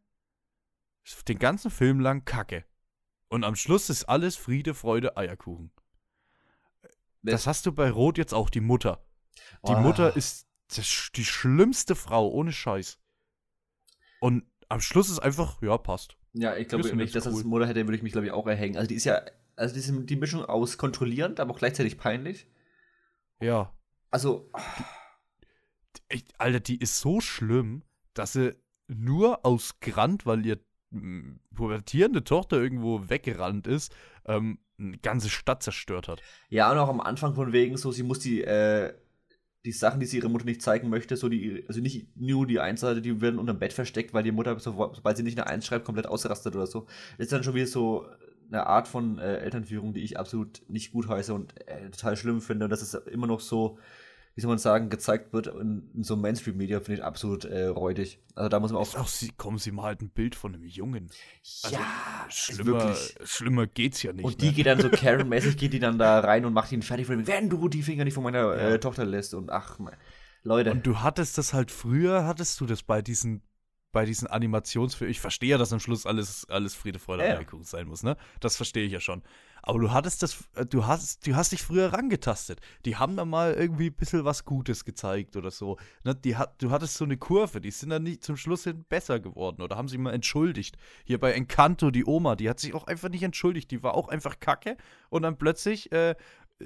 [1.27, 2.65] den ganzen Film lang Kacke.
[3.27, 5.71] Und am Schluss ist alles Friede, Freude, Eierkuchen.
[7.23, 9.05] Das hast du bei Rot jetzt auch, die Mutter.
[9.67, 9.79] Die oh.
[9.79, 10.47] Mutter ist
[11.15, 12.99] die schlimmste Frau, ohne Scheiß.
[14.19, 16.17] Und am Schluss ist einfach, ja, passt.
[16.33, 17.33] Ja, ich glaube, wenn ich das cool.
[17.33, 18.77] als Mutter hätte, würde ich mich, glaube ich, auch erhängen.
[18.77, 19.21] Also die ist ja
[19.61, 22.47] also die, die Mischung aus kontrollierend, aber auch gleichzeitig peinlich.
[23.39, 23.71] Ja.
[24.09, 24.51] Also.
[26.11, 27.83] Die, Alter, die ist so schlimm,
[28.13, 28.55] dass sie
[28.87, 30.59] nur aus Grant, weil ihr
[31.55, 33.95] pubertierende Tochter irgendwo weggerannt ist,
[34.25, 36.21] ähm, eine ganze Stadt zerstört hat.
[36.49, 38.93] Ja, und auch am Anfang von wegen so, sie muss die, äh,
[39.63, 42.59] die Sachen, die sie ihrer Mutter nicht zeigen möchte, so die, also nicht nur die
[42.59, 45.85] Einseite, die werden unterm Bett versteckt, weil die Mutter, sobald sie nicht eine Eins schreibt,
[45.85, 46.87] komplett ausrastet oder so.
[47.17, 48.07] Das ist dann schon wieder so
[48.51, 52.41] eine Art von äh, Elternführung, die ich absolut nicht gut heiße und äh, total schlimm
[52.41, 52.65] finde.
[52.65, 53.77] Und das ist immer noch so
[54.35, 58.19] wie soll man sagen, gezeigt wird in, in so Mainstream-Media, finde ich absolut äh, räudig.
[58.33, 58.95] Also da muss man auch.
[58.95, 61.09] auch sie, kommen Sie mal halt ein Bild von einem Jungen.
[61.63, 63.15] Also, ja, schlimmer, wirklich.
[63.25, 64.23] schlimmer geht's ja nicht.
[64.23, 64.53] Und die ne?
[64.53, 67.67] geht dann so Karen-mäßig, geht die dann da rein und macht ihn fertig wenn du
[67.67, 68.69] die Finger nicht von meiner Ja.
[68.69, 69.33] äh, Tochter lässt.
[69.33, 69.79] Und ach,
[70.43, 70.71] Leute.
[70.71, 73.41] Und du hattest das halt früher, hattest du das bei diesen,
[73.91, 75.11] bei diesen Animationsfilmen.
[75.11, 77.37] Ich verstehe ja, dass am Schluss alles, alles Friede, Freude, Ja.
[77.37, 78.17] Eierkuchen sein muss, ne?
[78.39, 79.21] Das verstehe ich ja schon.
[79.63, 82.59] Aber du hattest das, äh, du hast, du hast dich früher rangetastet.
[82.85, 85.77] Die haben da mal irgendwie ein bisschen was Gutes gezeigt oder so.
[86.03, 86.15] Ne?
[86.15, 89.19] Die hat, du hattest so eine Kurve, die sind dann nicht zum Schluss hin besser
[89.19, 90.77] geworden oder haben sich mal entschuldigt.
[91.05, 93.69] Hier bei Encanto, die Oma, die hat sich auch einfach nicht entschuldigt.
[93.71, 94.77] Die war auch einfach kacke
[95.09, 96.15] und dann plötzlich äh,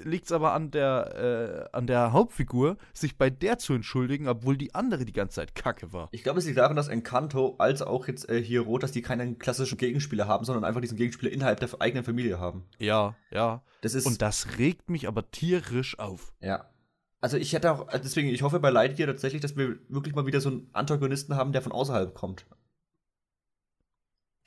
[0.04, 4.56] liegt es aber an der, äh, an der Hauptfigur, sich bei der zu entschuldigen, obwohl
[4.56, 6.08] die andere die ganze Zeit kacke war.
[6.12, 9.02] Ich glaube, es liegt daran, dass Encanto als auch jetzt äh, hier Rot, dass die
[9.02, 12.64] keinen klassischen Gegenspieler haben, sondern einfach diesen Gegenspieler innerhalb der eigenen Familie haben.
[12.78, 13.62] Ja, ja.
[13.80, 14.06] Das ist.
[14.06, 16.32] Und das regt mich aber tierisch auf.
[16.40, 16.70] ja.
[17.22, 20.40] Also ich hätte auch, deswegen, ich hoffe bei Lightyear tatsächlich, dass wir wirklich mal wieder
[20.40, 22.46] so einen Antagonisten haben, der von außerhalb kommt.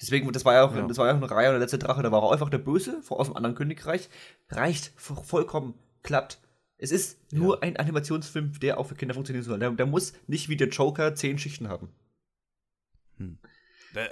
[0.01, 0.87] Deswegen, das war ja auch, Ja.
[0.87, 2.57] das war ja auch eine Reihe und der letzte Drache, da war auch einfach der
[2.59, 4.09] Böse aus dem anderen Königreich.
[4.49, 5.73] Reicht vo- vollkommen,
[6.03, 6.39] klappt.
[6.77, 9.59] Es ist nur ein Animationsfilm, der auch für Kinder funktionieren soll.
[9.59, 11.89] Der, der muss nicht wie der Joker zehn Schichten haben.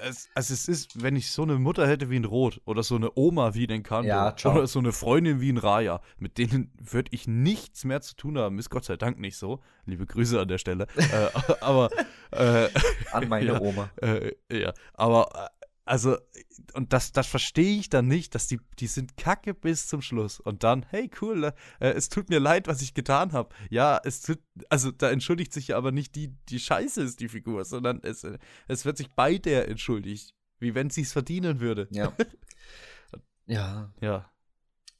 [0.02, 2.96] Es, also es ist, wenn ich so eine Mutter hätte wie ein Rot oder so
[2.96, 6.72] eine Oma wie den Kanto Ja, oder so eine Freundin wie ein Raya, mit denen
[6.80, 8.58] würde ich nichts mehr zu tun haben.
[8.58, 9.62] Ist Gott sei Dank nicht so.
[9.86, 10.88] Liebe Grüße an der Stelle.
[10.98, 11.90] äh, aber
[12.32, 12.70] äh,
[13.12, 13.62] An meine Ja.
[13.62, 13.90] Oma.
[14.02, 15.57] Äh, ja, aber äh,
[15.88, 16.18] also,
[16.74, 20.40] und das, das verstehe ich dann nicht, dass die, die sind kacke bis zum Schluss.
[20.40, 23.54] Und dann, hey, cool, äh, es tut mir leid, was ich getan habe.
[23.70, 27.30] Ja, es tut, also da entschuldigt sich ja aber nicht die, die Scheiße ist die
[27.30, 30.34] Figur, sondern es, äh, es wird sich bei der entschuldigt.
[30.60, 31.88] Wie wenn sie es verdienen würde.
[31.92, 32.14] Ja.
[33.46, 33.94] ja.
[34.02, 34.32] Ja.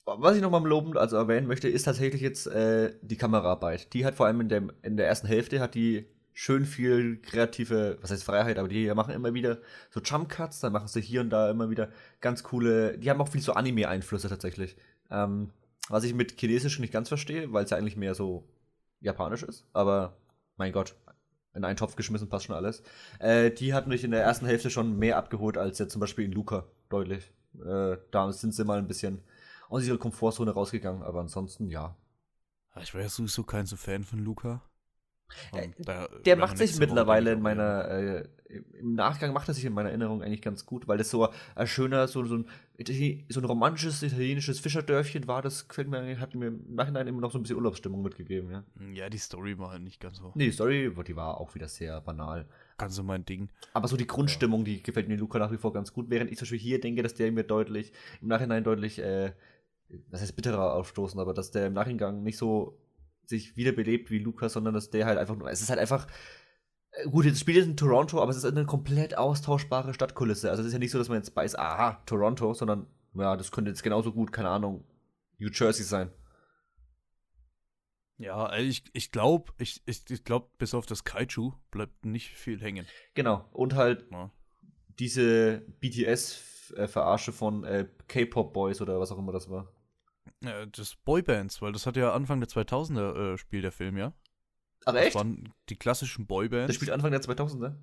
[0.06, 3.94] Was ich nochmal lobend also erwähnen möchte, ist tatsächlich jetzt äh, die Kameraarbeit.
[3.94, 6.08] Die hat vor allem in, dem, in der ersten Hälfte hat die
[6.40, 9.58] schön viel kreative, was heißt Freiheit, aber die machen immer wieder
[9.90, 11.90] so Jump Cuts, dann machen sie hier und da immer wieder
[12.22, 14.78] ganz coole, die haben auch viel so Anime-Einflüsse tatsächlich.
[15.10, 15.50] Ähm,
[15.90, 18.48] was ich mit Chinesisch nicht ganz verstehe, weil es ja eigentlich mehr so
[19.02, 20.16] japanisch ist, aber
[20.58, 20.96] mein Gott,
[21.56, 22.84] in einen Topf geschmissen passt schon alles.
[23.18, 26.26] Äh, die hat mich in der ersten Hälfte schon mehr abgeholt als jetzt zum Beispiel
[26.26, 27.32] in Luca, deutlich.
[27.66, 29.24] Äh, da sind sie mal ein bisschen
[29.70, 31.98] aus ihrer Komfortzone rausgegangen, aber ansonsten ja.
[32.80, 34.62] Ich war ja sowieso kein so Fan von Luca.
[35.54, 38.28] Äh, da Der wir macht sich mittlerweile in meiner, äh,
[38.80, 41.68] im Nachgang macht er sich in meiner Erinnerung eigentlich ganz gut, weil das so ein
[41.68, 42.46] schöner, so, so, ein,
[43.30, 47.32] so ein romantisches italienisches Fischerdörfchen war, das gefällt mir, hat mir im Nachhinein immer noch
[47.32, 48.64] so ein bisschen Urlaubsstimmung mitgegeben, ja.
[48.94, 51.68] Ja, die Story war halt nicht ganz so, Nee, die Story, die war auch wieder
[51.68, 52.48] sehr banal.
[52.78, 53.50] ganz so mein Ding.
[53.74, 56.38] Aber so die Grundstimmung, die gefällt mir Luca nach wie vor ganz gut, während ich
[56.38, 59.34] zum Beispiel hier denke, dass der mir deutlich, im Nachhinein deutlich, äh,
[60.10, 62.78] das heißt bitterer aufstoßen, aber dass der im Nachhinein nicht so
[63.28, 66.08] sich wiederbelebt wie Luca, sondern dass der halt einfach nur, es ist halt einfach,
[66.92, 70.50] äh, gut, jetzt spielt es in Toronto, aber es ist eine komplett austauschbare Stadtkulisse.
[70.50, 73.52] Also es ist ja nicht so, dass man jetzt weiß, aha, Toronto, sondern, ja, das
[73.52, 74.84] könnte jetzt genauso gut, keine Ahnung,
[75.40, 76.12] New Jersey sein.
[78.18, 82.30] Ja, äh, ich, ich glaube, ich, ich, ich glaub, bis auf das Kaiju bleibt nicht
[82.32, 82.88] viel hängen.
[83.14, 84.32] Genau, und halt Ja.
[85.00, 89.72] diese BTS-Verarsche von äh, K-Pop-Boys oder was auch immer das war.
[90.44, 94.14] Äh, das Boybands, weil das hat ja Anfang der 2000er äh, spielt der Film, ja?
[94.86, 95.16] Ach Das echt?
[95.16, 96.68] waren die klassischen Boybands.
[96.68, 97.76] Das spielt Anfang der 2000er?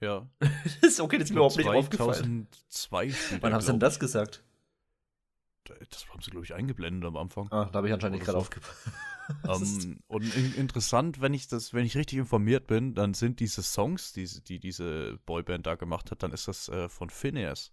[0.00, 0.28] ja.
[0.64, 2.48] Das ist okay, das ist mir überhaupt nicht aufgefallen.
[2.50, 4.44] 2002 spielt Wann haben sie denn das gesagt?
[5.90, 7.48] Das haben sie, glaube ich, eingeblendet am Anfang.
[7.50, 8.42] Ah, da habe ich anscheinend nicht gerade so.
[8.42, 8.86] aufgepasst.
[9.44, 13.60] Ähm, und in, interessant, wenn ich das, wenn ich richtig informiert bin, dann sind diese
[13.60, 17.72] Songs, die die diese Boyband da gemacht hat, dann ist das äh, von Phineas.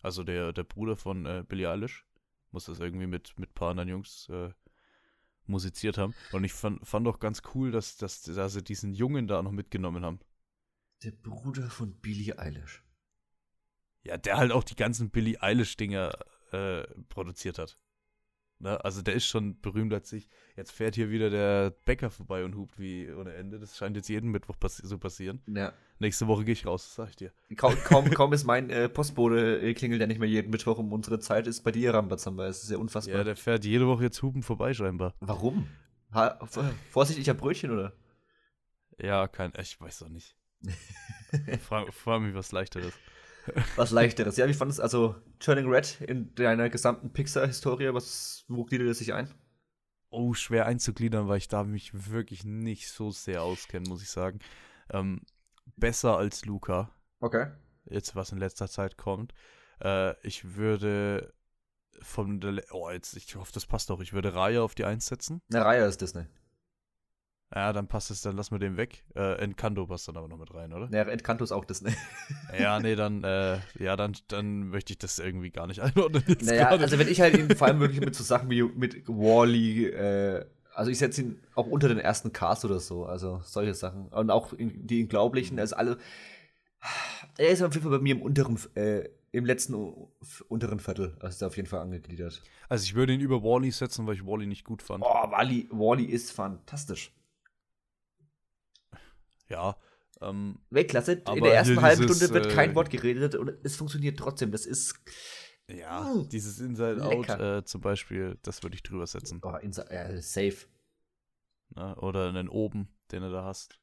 [0.00, 2.06] Also der, der Bruder von äh, Billie Eilish.
[2.50, 4.50] Muss das irgendwie mit, mit ein paar anderen Jungs äh,
[5.46, 6.14] musiziert haben.
[6.32, 9.52] Und ich fand, fand auch ganz cool, dass, dass, dass sie diesen Jungen da noch
[9.52, 10.20] mitgenommen haben.
[11.02, 12.82] Der Bruder von Billie Eilish.
[14.02, 16.12] Ja, der halt auch die ganzen Billie Eilish-Dinger
[16.52, 17.78] äh, produziert hat.
[18.58, 18.82] Ne?
[18.84, 20.28] Also der ist schon berühmt als ich.
[20.56, 23.58] Jetzt fährt hier wieder der Bäcker vorbei und hupt wie ohne Ende.
[23.58, 25.42] Das scheint jetzt jeden Mittwoch passi so passieren.
[25.46, 25.72] Ja.
[25.98, 27.32] Nächste Woche gehe ich raus, das sag ich dir.
[27.56, 30.92] Kaum, kaum, kaum ist mein äh, Postbote äh, klingelt ja nicht mehr jeden Mittwoch um
[30.92, 32.46] unsere Zeit, ist bei dir Rambazamba.
[32.46, 33.16] Es ist ja unfassbar.
[33.16, 35.14] Ja, der fährt jede Woche jetzt hupen vorbei scheinbar.
[35.20, 35.68] Warum?
[36.12, 36.38] Ha
[36.90, 37.92] vorsichtig, ich hab Brötchen, oder?
[38.98, 40.34] Ja, kein, ich weiß doch nicht.
[41.60, 42.94] frag, frag mich was leichteres.
[43.76, 44.36] Was leichteres.
[44.36, 47.92] Ja, wie fandest also Turning Red in deiner gesamten Pixar-Historie?
[47.94, 49.32] Was, wo gliedert es sich ein?
[50.10, 54.38] Oh, schwer einzugliedern, weil ich da mich wirklich nicht so sehr auskenne, muss ich sagen.
[54.90, 55.20] Ähm,
[55.76, 56.90] besser als Luca.
[57.20, 57.46] Okay.
[57.86, 59.32] jetzt was in letzter Zeit kommt.
[59.82, 61.32] Äh, ich würde
[62.02, 64.00] von der, Le- oh, jetzt, ich hoffe, das passt auch.
[64.00, 65.40] Ich würde Raya auf die Eins setzen.
[65.50, 66.26] Eine Reihe ist Disney.
[67.54, 69.04] Ja, dann passt es, dann lassen wir den weg.
[69.14, 70.88] Äh, Encanto passt dann aber noch mit rein, oder?
[70.90, 71.92] Ja, Encanto ist auch Disney.
[72.58, 76.24] Ja, nee, dann, äh, ja, dann, dann möchte ich das irgendwie gar nicht einordnen.
[76.42, 76.82] Naja, gerade.
[76.84, 80.44] also wenn ich halt ihn vor allem wirklich mit so Sachen wie mit Wally, äh,
[80.74, 84.08] also ich setze ihn auch unter den ersten Cast oder so, also solche Sachen.
[84.08, 85.98] Und auch in, die Unglaublichen, also alle.
[87.38, 89.74] Er ist auf jeden Fall bei mir im unteren, äh, im letzten
[90.48, 92.42] unteren Viertel, also ist er auf jeden Fall angegliedert.
[92.68, 95.04] Also ich würde ihn über Wally setzen, weil ich Wally nicht gut fand.
[95.04, 97.12] Oh, Wally, Wally ist fantastisch.
[99.48, 99.76] Ja.
[100.20, 101.12] Ähm, Weltklasse.
[101.34, 104.50] In der ersten halben dieses, Stunde wird äh, kein Wort geredet und es funktioniert trotzdem.
[104.50, 104.94] Das ist.
[105.68, 106.28] ja, Mm.
[106.30, 109.40] dieses Inside Out äh, zum Beispiel, das würde ich drüber setzen.
[109.42, 110.66] Oh, insa- äh, safe.
[111.74, 111.94] Ne?
[111.96, 113.78] Oder einen oben, den du da hast.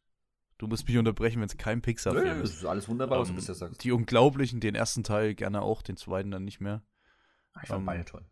[0.57, 2.55] Du musst mich unterbrechen, wenn es kein Pixar-Film Ja, das ist.
[2.57, 3.84] ist alles wunderbar, was du Ähm, bisher sagst.
[3.84, 6.84] Die Unglaublichen, den ersten Teil gerne auch, den zweiten dann nicht mehr.
[7.61, 8.26] Ich fand ähm, beide toll.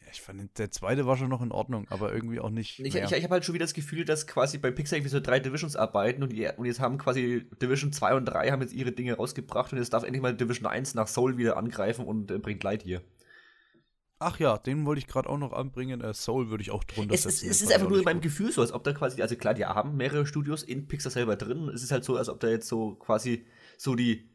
[0.00, 2.78] Ja, ich fand, der zweite war schon noch in Ordnung, aber irgendwie auch nicht.
[2.80, 5.20] Ich, ich, ich habe halt schon wieder das Gefühl, dass quasi bei Pixar irgendwie so
[5.20, 8.72] drei Divisions arbeiten und, die, und jetzt haben quasi Division 2 und 3 haben jetzt
[8.74, 12.30] ihre Dinge rausgebracht und jetzt darf endlich mal Division 1 nach Soul wieder angreifen und
[12.30, 13.02] äh, bringt Lightyear.
[14.20, 16.00] Ach ja, den wollte ich gerade auch noch anbringen.
[16.00, 17.50] Äh, Soul würde ich auch drunter Es, es, setzen.
[17.50, 18.20] es ist einfach nur in meinem.
[18.20, 21.36] Gefühl so, als ob da quasi, also klar, die haben mehrere Studios in Pixar selber
[21.36, 21.68] drin.
[21.68, 23.44] Es ist halt so, als ob da jetzt so quasi
[23.76, 24.30] so die,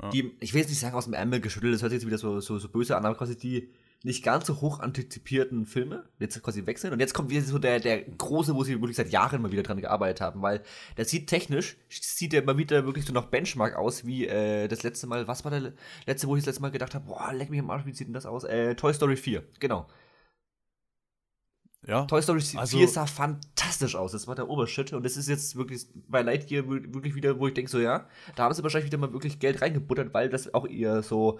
[0.00, 0.10] Ja.
[0.10, 2.18] die ich will jetzt nicht sagen aus dem Ärmel geschüttelt, das hört sich jetzt wieder
[2.18, 3.72] so, so, so böse an, aber quasi die
[4.04, 6.92] nicht ganz so hoch antizipierten Filme jetzt quasi wechseln.
[6.92, 9.62] Und jetzt kommt wieder so der, der große, wo sie wirklich seit Jahren mal wieder
[9.62, 10.62] dran gearbeitet haben, weil
[10.98, 14.82] der sieht technisch, sieht der mal wieder wirklich so nach Benchmark aus, wie äh, das
[14.82, 15.72] letzte Mal, was war der
[16.06, 18.06] letzte, wo ich das letzte Mal gedacht habe, boah, leck mich am Arsch, wie sieht
[18.06, 18.44] denn das aus?
[18.44, 19.86] Äh, Toy Story 4, genau.
[21.86, 24.12] Ja, Toy Story 4 Also- sah fantastisch aus.
[24.12, 24.92] Das war der Obershit.
[24.94, 28.08] Und das ist jetzt wirklich bei Lightyear wir- wirklich wieder, wo ich denke, so ja,
[28.36, 31.38] da haben sie wahrscheinlich wieder mal wirklich Geld reingebuttert, weil das auch ihr so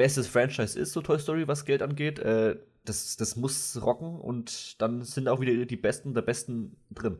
[0.00, 2.18] bestes Franchise ist, so Toy Story, was Geld angeht.
[2.18, 7.18] Äh, das, das muss rocken und dann sind auch wieder die Besten der Besten drin.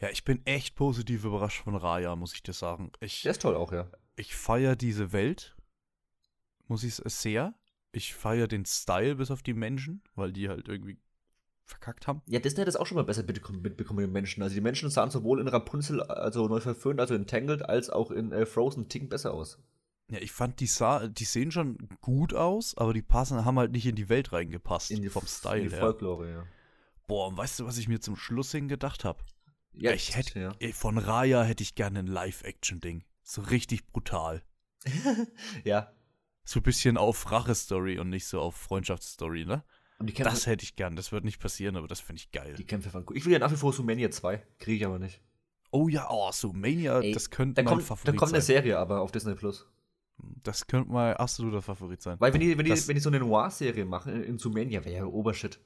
[0.00, 2.90] ja, ich bin echt positiv überrascht von Raya, muss ich dir sagen.
[3.00, 3.90] Ich, Der ist toll auch, ja.
[4.16, 5.54] ich feiere diese Welt,
[6.66, 7.54] muss ich s- sehr.
[7.92, 10.98] Ich feiere den Style bis auf die Menschen, weil die halt irgendwie
[11.64, 12.22] verkackt haben.
[12.26, 14.42] Ja, Disney hat das auch schon mal besser mitbekommen mitbekommen mit den Menschen.
[14.42, 18.10] Also die Menschen sahen sowohl in Rapunzel, also neu verföhnt, also in Tangled, als auch
[18.10, 19.58] in äh, Frozen Ticken besser aus.
[20.10, 23.72] Ja, ich fand, die, sah, die sehen schon gut aus, aber die passen, haben halt
[23.72, 24.90] nicht in die Welt reingepasst.
[24.90, 25.80] In die, vom Style in die her.
[25.80, 26.46] Folklore, ja.
[27.06, 29.22] Boah, und weißt du, was ich mir zum Schluss hin gedacht habe?
[29.72, 30.52] Ja, ich hätte, ja.
[30.60, 33.04] ey, von Raya hätte ich gerne ein Live-Action-Ding.
[33.22, 34.42] So richtig brutal.
[35.64, 35.92] ja.
[36.44, 39.62] So ein bisschen auf Rache-Story und nicht so auf Freundschaftsstory, ne?
[39.98, 40.96] Kämpfe, Das hätte ich gern.
[40.96, 42.54] Das wird nicht passieren, aber das finde ich geil.
[42.54, 43.16] die Kämpfe waren cool.
[43.16, 44.38] Ich will ja nach wie vor Sumania 2.
[44.58, 45.20] Kriege ich aber nicht.
[45.70, 48.40] Oh ja, oh, so Mania, Ey, das könnte Da mein kommt, da Favorit kommt eine
[48.40, 48.56] sein.
[48.56, 49.66] Serie aber auf Disney Plus.
[50.42, 52.16] Das könnte mein absoluter Favorit sein.
[52.18, 54.96] Weil wenn die, wenn die, Das- wenn die so eine Noir-Serie machen in, Sumania, wäre
[54.96, 55.60] ja Obershit.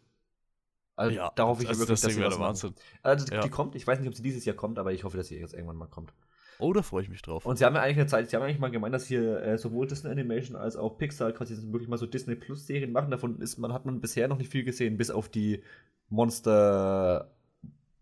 [0.94, 2.38] Also ja, da hoffe ich also wirklich, das dass sie machen.
[2.40, 2.74] Wahnsinn.
[3.02, 3.40] Also die, Ja.
[3.40, 5.38] die kommt, ich weiß nicht, ob sie dieses Jahr kommt, aber ich hoffe, dass sie
[5.38, 6.12] jetzt irgendwann mal kommt.
[6.58, 7.46] Oh, da freue ich mich drauf.
[7.46, 9.56] Und sie haben ja eigentlich eine Zeit, sie haben eigentlich mal gemeint, dass hier äh,
[9.58, 13.10] sowohl Disney Animation als auch Pixar quasi wirklich mal so Disney Plus Serien machen.
[13.10, 15.62] Davon ist man hat man bisher noch nicht viel gesehen, bis auf die
[16.10, 17.32] Monster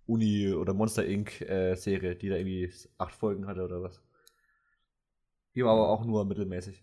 [0.06, 1.40] Uni oder Monster Inc.
[1.42, 4.02] Äh, Serie, die da irgendwie acht Folgen hatte oder was.
[5.60, 6.82] Die war aber auch nur mittelmäßig.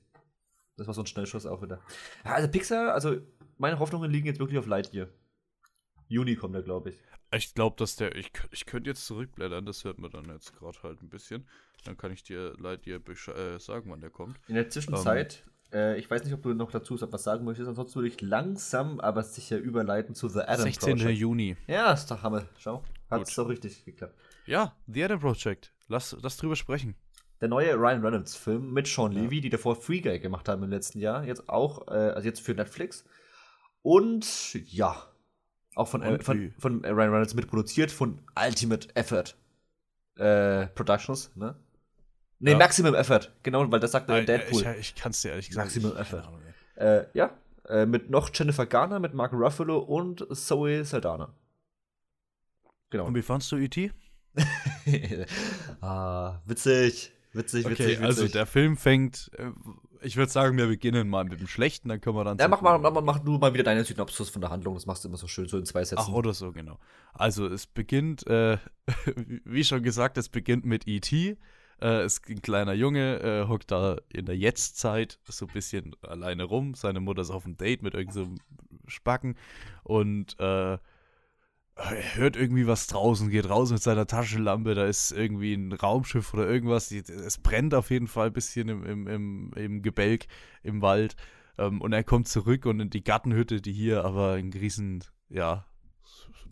[0.76, 1.82] Das war so ein Schnellschuss auch wieder.
[2.24, 3.18] Ja, also Pixar, also
[3.58, 5.08] meine Hoffnungen liegen jetzt wirklich auf Lightyear.
[6.08, 7.00] Juni kommt er, glaube ich.
[7.34, 8.16] Ich glaube, dass der.
[8.16, 11.48] Ich, ich könnte jetzt zurückblättern, das hört man dann jetzt gerade halt ein bisschen.
[11.86, 14.40] Dann kann ich dir besche- äh, sagen, wann der kommt.
[14.48, 17.96] In der Zwischenzeit, äh, ich weiß nicht, ob du noch dazu was sagen möchtest, ansonsten
[17.96, 20.98] würde ich langsam, aber sicher überleiten zu The Adam 16.
[21.00, 21.18] Project.
[21.18, 21.58] Juni.
[21.66, 22.48] Ja, ist doch Hammer.
[22.60, 23.28] Schau, hat Gut.
[23.30, 24.14] so richtig geklappt.
[24.46, 25.74] Ja, The Adam Project.
[25.88, 26.94] Lass, lass drüber sprechen.
[27.42, 30.70] Der neue Ryan Reynolds Film mit Sean Levy, die davor Free Guy gemacht haben im
[30.70, 33.06] letzten Jahr, jetzt auch, äh, also jetzt für Netflix.
[33.84, 34.96] Und ja,
[35.76, 39.36] auch von, äh, von, von Ryan Reynolds mitproduziert, von Ultimate Effort
[40.18, 41.56] äh, Productions, ne?
[42.40, 42.58] Ne, Ja.
[42.58, 44.62] Maximum Effort, genau, weil das sagt der Äh, Deadpool.
[44.62, 46.24] Ich, ich kann es dir ehrlich gesagt Maximum Effort.
[46.28, 46.42] Ahnung.
[46.76, 47.32] Äh, ja,
[47.68, 51.34] äh, mit noch Jennifer Garner, mit Mark Ruffalo und Zoe Saldana.
[52.90, 53.06] Genau.
[53.06, 53.92] Und wie fandst du E.T.?
[55.82, 57.12] ah, witzig.
[57.34, 58.04] Witzig, Okay, witzig, witzig.
[58.06, 59.30] also der Film fängt.
[59.38, 59.52] äh,
[60.02, 62.38] Ich würde sagen, wir beginnen mal mit dem Schlechten, dann können wir dann.
[62.38, 64.74] ja, mach, mal, mach, mach du mal wieder deine Synopsis von der Handlung.
[64.76, 66.06] Das machst du immer so schön, so in zwei Sätzen.
[66.08, 66.80] Ach, oder so, genau.
[67.14, 68.58] Also, es beginnt, äh,
[69.46, 71.38] wie schon gesagt, es beginnt mit E.T.
[71.80, 75.96] Äh, es ist ein kleiner Junge, äh, hockt da in der Jetztzeit so ein bisschen
[76.02, 76.74] alleine rum.
[76.74, 78.38] Seine Mutter ist auf einem Date mit irgendeinem
[78.88, 79.36] Spacken
[79.84, 80.78] und äh,
[81.78, 86.48] hört irgendwie was draußen, geht raus mit seiner Taschenlampe, da ist irgendwie ein Raumschiff oder
[86.48, 86.90] irgendwas.
[86.90, 90.28] Die, es brennt auf jeden Fall ein bisschen im, im, im, im Gebälk,
[90.64, 91.16] im Wald.
[91.58, 95.66] Ähm, und er kommt zurück und in die Gartenhütte, die hier aber ein riesen, ja,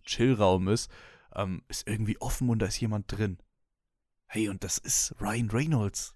[0.05, 0.91] Chillraum ist,
[1.33, 3.39] ähm, ist irgendwie offen und da ist jemand drin.
[4.27, 6.15] Hey, und das ist Ryan Reynolds.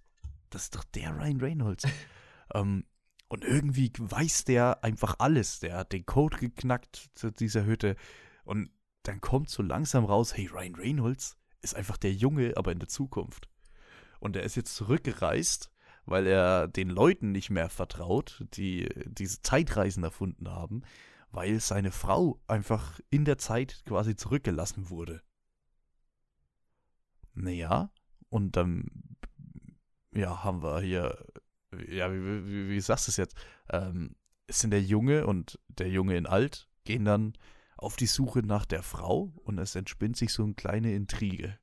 [0.49, 1.85] Das ist doch der Ryan Reynolds.
[2.53, 2.85] ähm,
[3.27, 5.59] und irgendwie weiß der einfach alles.
[5.59, 7.95] Der hat den Code geknackt zu dieser Hütte.
[8.43, 8.71] Und
[9.03, 12.89] dann kommt so langsam raus, hey, Ryan Reynolds ist einfach der Junge, aber in der
[12.89, 13.49] Zukunft.
[14.19, 15.71] Und er ist jetzt zurückgereist,
[16.05, 20.83] weil er den Leuten nicht mehr vertraut, die diese Zeitreisen erfunden haben,
[21.31, 25.21] weil seine Frau einfach in der Zeit quasi zurückgelassen wurde.
[27.33, 27.91] Naja,
[28.29, 29.17] und dann,
[30.13, 31.25] ja, haben wir hier,
[31.87, 33.35] ja, wie, wie, wie sagst du es jetzt?
[33.69, 34.15] Ähm,
[34.47, 37.33] es sind der Junge und der Junge in alt, gehen dann
[37.81, 41.57] auf die Suche nach der Frau und es entspinnt sich so eine kleine Intrige.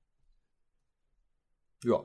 [1.85, 2.03] Ja.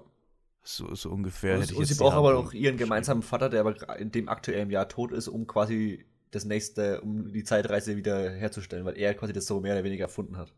[0.64, 1.58] So, so ungefähr.
[1.58, 4.90] Und, und sie braucht aber auch ihren gemeinsamen Vater, der aber in dem aktuellen Jahr
[4.90, 9.46] tot ist, um quasi das nächste, um die Zeitreise wieder herzustellen, weil er quasi das
[9.46, 10.54] so mehr oder weniger erfunden hat.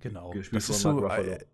[0.00, 0.32] Genau.
[0.52, 1.44] Das ist, so, äh,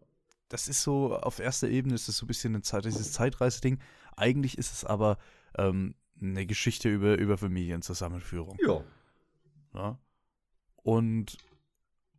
[0.48, 3.78] das ist so, auf erster Ebene ist das so ein bisschen ein Zeit, dieses Zeitreise-Ding.
[4.16, 5.18] Eigentlich ist es aber
[5.56, 8.58] ähm, eine Geschichte über, über Familienzusammenführung.
[8.64, 8.84] Ja.
[9.74, 9.98] ja.
[10.83, 11.37] Und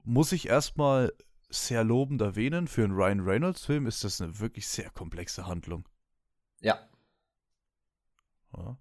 [0.04, 1.14] muss ich erstmal
[1.50, 5.88] sehr lobend erwähnen, für einen Ryan Reynolds-Film ist das eine wirklich sehr komplexe Handlung.
[6.62, 6.80] Ja.
[8.56, 8.78] ja.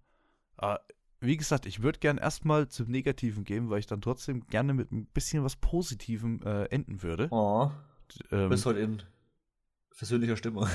[0.56, 0.80] Aber ah,
[1.20, 4.90] wie gesagt, ich würde gern erstmal zum Negativen gehen, weil ich dann trotzdem gerne mit
[4.92, 7.28] ein bisschen was Positivem äh, enden würde.
[7.30, 7.70] Oh.
[8.30, 9.02] Ähm, bist heute in
[9.90, 10.68] versöhnlicher Stimmung.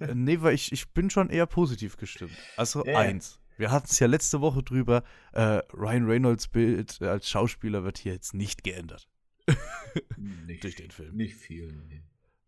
[0.00, 2.32] Äh, nee, weil ich, ich bin schon eher positiv gestimmt.
[2.56, 2.98] Also ja.
[2.98, 3.39] eins.
[3.60, 8.14] Wir hatten es ja letzte Woche drüber, äh, Ryan Reynolds Bild als Schauspieler wird hier
[8.14, 9.06] jetzt nicht geändert.
[10.16, 11.14] nicht, Durch den Film.
[11.14, 11.70] Nicht viel.
[11.88, 12.02] Nee.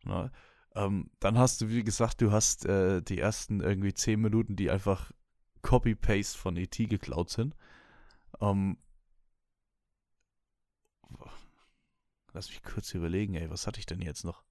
[0.04, 0.32] Na,
[0.74, 4.70] ähm, dann hast du, wie gesagt, du hast äh, die ersten irgendwie zehn Minuten, die
[4.70, 5.12] einfach
[5.60, 6.86] Copy-Paste von E.T.
[6.86, 7.54] geklaut sind.
[8.40, 8.78] Ähm,
[12.32, 14.44] lass mich kurz überlegen, ey, was hatte ich denn jetzt noch?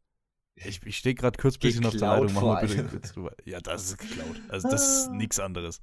[0.53, 2.33] Ich, ich stehe gerade kurz ein bisschen auf der Leitung.
[2.33, 3.35] Mach mal bitte kurz drüber.
[3.45, 4.39] Ja, das ist geklaut.
[4.49, 5.13] Also, das ist ah.
[5.15, 5.81] nichts anderes.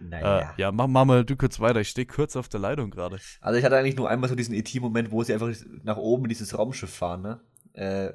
[0.00, 0.54] Naja.
[0.56, 1.80] Äh, ja, mach, mach, mal du kurz weiter.
[1.80, 3.18] Ich stehe kurz auf der Leitung gerade.
[3.40, 6.30] Also, ich hatte eigentlich nur einmal so diesen ET-Moment, wo sie einfach nach oben in
[6.30, 7.40] dieses Raumschiff fahren, ne?
[7.72, 8.12] Äh,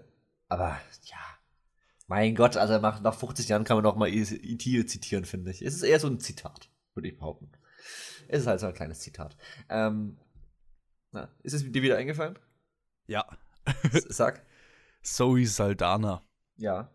[0.47, 1.17] aber, ja.
[2.07, 4.85] Mein Gott, also nach, nach 50 Jahren kann man noch mal E.T.
[4.85, 5.61] zitieren, finde ich.
[5.61, 7.51] Es ist eher so ein Zitat, würde ich behaupten.
[8.27, 9.37] Es ist halt so ein kleines Zitat.
[9.69, 10.17] Ähm,
[11.11, 12.37] na, ist es dir wieder eingefallen?
[13.07, 13.25] Ja.
[14.09, 14.45] Sag.
[15.01, 16.23] Zoe Saldana.
[16.57, 16.91] Ja.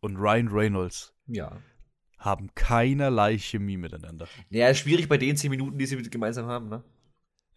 [0.00, 1.14] Und Ryan Reynolds.
[1.26, 1.60] Ja.
[2.18, 4.26] Haben keinerlei Chemie miteinander.
[4.50, 6.82] Ja, schwierig bei den 10 Minuten, die sie gemeinsam haben, ne?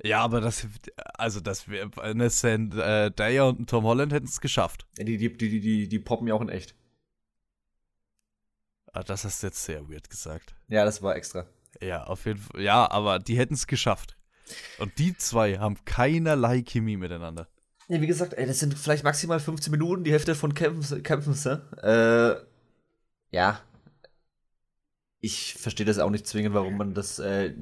[0.03, 0.67] Ja, aber das,
[1.13, 4.87] also das wäre, eine Zendaya und Tom Holland hätten es geschafft.
[4.97, 6.75] Ja, die, die, die, die, die poppen ja auch in echt.
[8.93, 10.55] Ah, das hast du jetzt sehr weird gesagt.
[10.67, 11.45] Ja, das war extra.
[11.81, 12.61] Ja, auf jeden Fall.
[12.61, 14.17] Ja, aber die hätten es geschafft.
[14.79, 17.47] Und die zwei haben keinerlei Chemie miteinander.
[17.87, 21.33] Ja, wie gesagt, ey, das sind vielleicht maximal 15 Minuten, die Hälfte von Kämpfen, Kämpfen
[21.83, 22.35] äh,
[23.31, 23.61] ja.
[25.21, 27.19] Ich verstehe das auch nicht zwingend, warum man das.
[27.19, 27.53] Äh,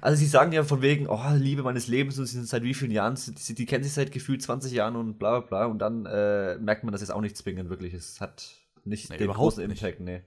[0.00, 2.72] also, sie sagen ja von wegen, oh, Liebe meines Lebens und sie sind seit wie
[2.72, 3.18] vielen Jahren,
[3.48, 5.66] die, die kennen sich seit gefühlt 20 Jahren und bla bla bla.
[5.66, 7.92] Und dann äh, merkt man das jetzt auch nicht zwingend, wirklich.
[7.92, 10.22] Es hat nicht nee, den großen Impact, nee.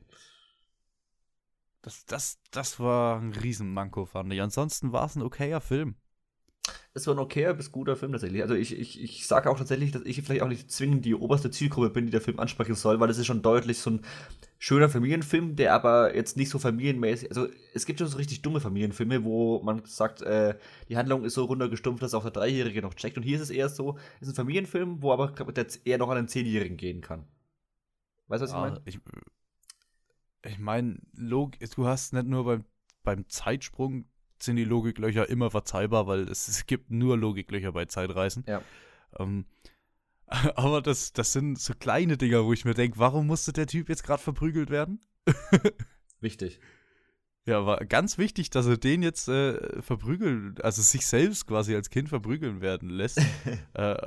[1.82, 4.42] Das, das, das war ein Riesenmanko, fand ich.
[4.42, 5.96] Ansonsten war es ein okayer Film.
[6.94, 8.42] Es war ein okayer bis guter Film tatsächlich.
[8.42, 11.52] Also ich, ich, ich sage auch tatsächlich, dass ich vielleicht auch nicht zwingend die oberste
[11.52, 14.02] Zielgruppe bin, die der Film ansprechen soll, weil es ist schon deutlich so ein
[14.58, 17.30] schöner Familienfilm, der aber jetzt nicht so familienmäßig.
[17.30, 20.58] Also es gibt schon so richtig dumme Familienfilme, wo man sagt, äh,
[20.90, 23.18] die Handlung ist so runtergestumpft, dass auch der Dreijährige noch checkt.
[23.18, 26.10] Und hier ist es eher so, es ist ein Familienfilm, wo aber der eher noch
[26.10, 27.28] an den Zehnjährigen gehen kann.
[28.28, 28.82] Weißt du, was ja, ich meine?
[28.86, 29.00] Ich,
[30.52, 31.52] ich meine, du
[31.86, 32.66] hast nicht nur beim,
[33.04, 34.06] beim Zeitsprung
[34.42, 38.44] sind die Logiklöcher immer verzeihbar, weil es, es gibt nur Logiklöcher bei Zeitreisen.
[38.48, 38.62] Ja.
[39.18, 39.46] Ähm,
[40.56, 43.90] aber das, das sind so kleine Dinger, wo ich mir denke, warum musste der Typ
[43.90, 45.02] jetzt gerade verprügelt werden?
[46.20, 46.60] Wichtig.
[47.48, 51.92] Ja, war ganz wichtig, dass er den jetzt äh, verprügeln, also sich selbst quasi als
[51.92, 53.22] Kind verprügeln werden lässt.
[53.74, 53.98] äh,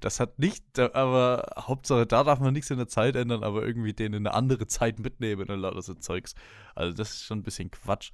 [0.00, 3.94] das hat nicht, aber Hauptsache, da darf man nichts in der Zeit ändern, aber irgendwie
[3.94, 6.34] den in eine andere Zeit mitnehmen und lauter so Zeugs.
[6.74, 8.12] Also das ist schon ein bisschen Quatsch.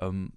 [0.00, 0.34] Ähm,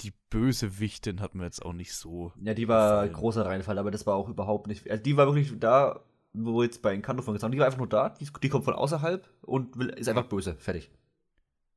[0.00, 2.32] die Bösewichtin hat mir jetzt auch nicht so.
[2.40, 3.12] Ja, die war gefallen.
[3.12, 4.90] großer Reinfall, aber das war auch überhaupt nicht.
[4.90, 6.00] Also die war wirklich da,
[6.32, 8.64] wo jetzt bei Encanto von gesagt haben, die war einfach nur da, die, die kommt
[8.64, 10.56] von außerhalb und will, ist einfach böse.
[10.56, 10.90] Fertig.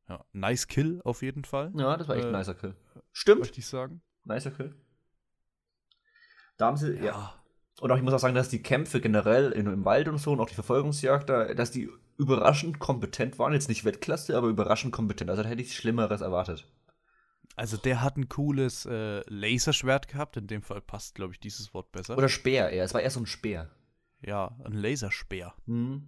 [0.07, 1.71] Ja, nice Kill auf jeden Fall.
[1.75, 2.75] Ja, das war echt äh, ein nicer Kill.
[3.11, 3.41] Stimmt.
[3.41, 4.01] Möchte ich sagen.
[4.23, 4.75] Nicer Kill.
[6.57, 7.05] Da haben sie, ja.
[7.05, 7.33] ja.
[7.79, 10.31] Und auch, ich muss auch sagen, dass die Kämpfe generell in, im Wald und so
[10.31, 13.53] und auch die Verfolgungsjagd, da, dass die überraschend kompetent waren.
[13.53, 15.29] Jetzt nicht Weltklasse, aber überraschend kompetent.
[15.29, 16.67] Also da hätte ich Schlimmeres erwartet.
[17.59, 20.37] Also der hat ein cooles äh, Laserschwert gehabt.
[20.37, 22.17] In dem Fall passt, glaube ich, dieses Wort besser.
[22.17, 22.85] Oder Speer eher.
[22.85, 23.69] Es war eher so ein Speer.
[24.21, 25.53] Ja, ein Laserspeer.
[25.65, 26.07] Mhm.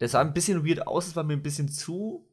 [0.00, 2.28] Der sah ein bisschen weird aus, es war mir ein bisschen zu.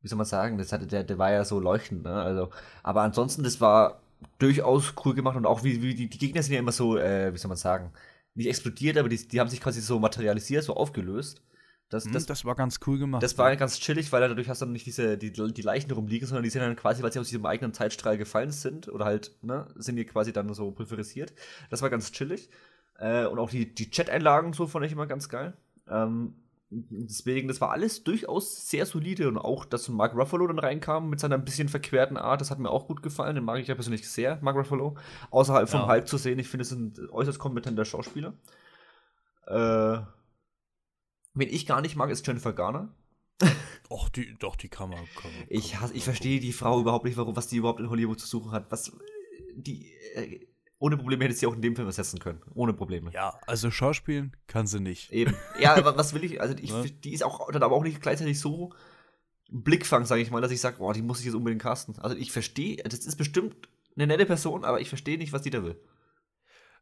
[0.00, 0.58] Wie soll man sagen?
[0.58, 2.14] Das hatte, der, der war ja so leuchtend, ne?
[2.14, 2.50] Also,
[2.84, 4.00] aber ansonsten, das war
[4.38, 7.34] durchaus cool gemacht und auch wie, wie die, die Gegner sind ja immer so, äh,
[7.34, 7.92] wie soll man sagen,
[8.34, 11.42] nicht explodiert, aber die, die haben sich quasi so materialisiert, so aufgelöst.
[11.88, 13.22] Das, hm, das, das, war ganz cool gemacht.
[13.22, 16.26] Das war ganz chillig, weil dadurch hast du dann nicht diese, die, die Leichen rumliegen,
[16.26, 19.36] sondern die sind dann quasi, weil sie aus diesem eigenen Zeitstrahl gefallen sind, oder halt,
[19.42, 21.32] ne, sind die quasi dann so pulverisiert.
[21.70, 22.50] Das war ganz chillig.
[22.98, 25.56] Äh, und auch die, die Chat-Einlagen so fand ich immer ganz geil.
[25.88, 26.34] Ähm,
[26.70, 31.20] deswegen, das war alles durchaus sehr solide und auch, dass Mark Ruffalo dann reinkam mit
[31.20, 33.36] seiner ein bisschen verquerten Art, das hat mir auch gut gefallen.
[33.36, 34.96] Den mag ich ja persönlich sehr, Mark Ruffalo.
[35.30, 35.86] Außerhalb vom ja.
[35.86, 38.32] Hype zu sehen, ich finde, es ein äußerst kompetenter Schauspieler.
[39.46, 39.98] Äh,
[41.36, 42.94] wen ich gar nicht mag, ist Jennifer Garner.
[43.88, 44.98] Och, die, doch, die kann man.
[45.20, 48.18] Kann man ich ich verstehe die Frau überhaupt nicht, warum, was die überhaupt in Hollywood
[48.18, 48.70] zu suchen hat.
[48.70, 48.90] Was,
[49.54, 50.40] die, äh,
[50.78, 52.42] ohne Probleme hätte sie auch in dem Film ersetzen können.
[52.54, 53.10] Ohne Probleme.
[53.12, 55.12] Ja, also Schauspielen kann sie nicht.
[55.12, 55.34] Eben.
[55.60, 56.40] Ja, aber was will ich?
[56.40, 56.90] Also, ich, ne?
[56.90, 58.72] die ist auch dann aber auch nicht gleichzeitig so
[59.48, 61.98] Blickfang, sage ich mal, dass ich sage, boah, die muss ich jetzt unbedingt casten.
[61.98, 65.50] Also, ich verstehe, das ist bestimmt eine nette Person, aber ich verstehe nicht, was die
[65.50, 65.80] da will.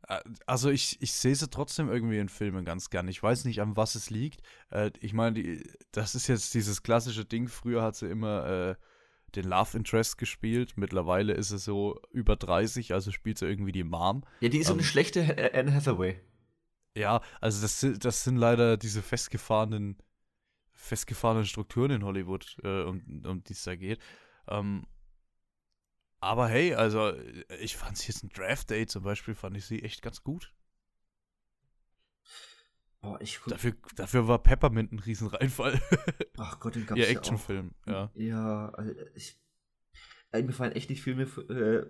[0.09, 3.09] Äh, also ich, ich sehe sie trotzdem irgendwie in Filmen ganz gern.
[3.09, 4.43] Ich weiß nicht, an was es liegt.
[4.71, 7.49] Äh, ich meine, das ist jetzt dieses klassische Ding.
[7.49, 8.75] Früher hat sie immer äh,
[9.35, 10.75] den Love Interest gespielt.
[10.77, 14.25] Mittlerweile ist es so über 30, also spielt sie irgendwie die Mom.
[14.41, 16.21] Ja, die ist so eine ähm, schlechte Anne Hathaway.
[16.97, 19.99] Ja, also das, das sind leider diese festgefahrenen,
[20.73, 23.99] festgefahrenen Strukturen in Hollywood, äh, um, um die es da geht.
[24.49, 24.87] Ähm,
[26.25, 27.13] aber hey, also
[27.61, 30.53] ich fand sie jetzt ein Draft Day zum Beispiel, fand ich sie echt ganz gut.
[33.03, 35.79] Oh, ich dafür, dafür war Peppermint ein Riesenreinfall.
[36.39, 38.11] Ach Gott, den gab's ja Actionfilm, ja.
[38.15, 39.39] Ja, also ich,
[40.33, 41.25] mir fallen echt nicht Filme.
[41.25, 41.87] Äh,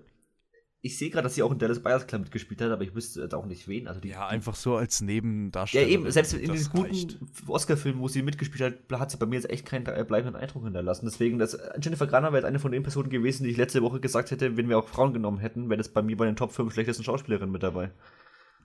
[0.85, 3.23] ich sehe gerade, dass sie auch in Dallas Buyers Club mitgespielt hat, aber ich wüsste
[3.23, 3.89] jetzt auch nicht wen.
[3.89, 5.87] Also die, ja, einfach so als Nebendarsteller.
[5.87, 9.37] Ja, eben, selbst in diesen guten Oscar-Filmen, wo sie mitgespielt hat, hat sie bei mir
[9.37, 11.07] jetzt echt keinen bleibenden Eindruck hinterlassen.
[11.07, 14.31] Deswegen, das, Jennifer Garner wäre eine von den Personen gewesen, die ich letzte Woche gesagt
[14.31, 16.71] hätte, wenn wir auch Frauen genommen hätten, wäre das bei mir bei den Top 5
[16.71, 17.91] schlechtesten Schauspielerinnen mit dabei.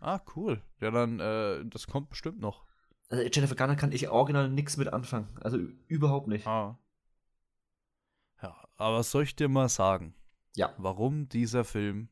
[0.02, 0.62] Ah, cool.
[0.82, 2.66] Ja, dann, äh, das kommt bestimmt noch.
[3.08, 5.30] Also Jennifer Garner kann ich original nichts mit anfangen.
[5.40, 5.58] Also
[5.88, 6.46] überhaupt nicht.
[6.46, 6.78] Ah.
[8.44, 10.16] Ja, aber soll ich dir mal sagen?
[10.56, 10.74] Ja.
[10.78, 12.10] Warum dieser Film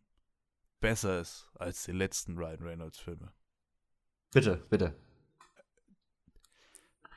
[0.79, 3.33] besser ist als die letzten Ryan Reynolds Filme?
[4.31, 4.95] Bitte, bitte.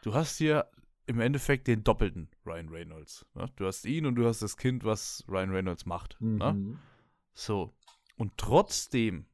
[0.03, 0.71] Du hast hier
[1.07, 3.27] im Endeffekt den doppelten Ryan Reynolds.
[3.35, 3.51] Ne?
[3.57, 6.17] Du hast ihn und du hast das Kind, was Ryan Reynolds macht.
[6.21, 6.53] Ne?
[6.53, 6.71] Mhm.
[6.71, 6.79] Ne?
[7.35, 7.75] So.
[8.17, 9.27] Und trotzdem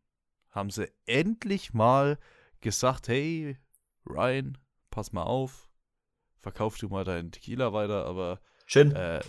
[0.50, 2.18] haben sie endlich mal
[2.60, 3.58] gesagt, hey,
[4.06, 4.56] Ryan,
[4.90, 5.68] pass mal auf,
[6.40, 8.92] verkauf du mal deinen Tequila weiter, aber Chin.
[8.92, 9.20] Äh,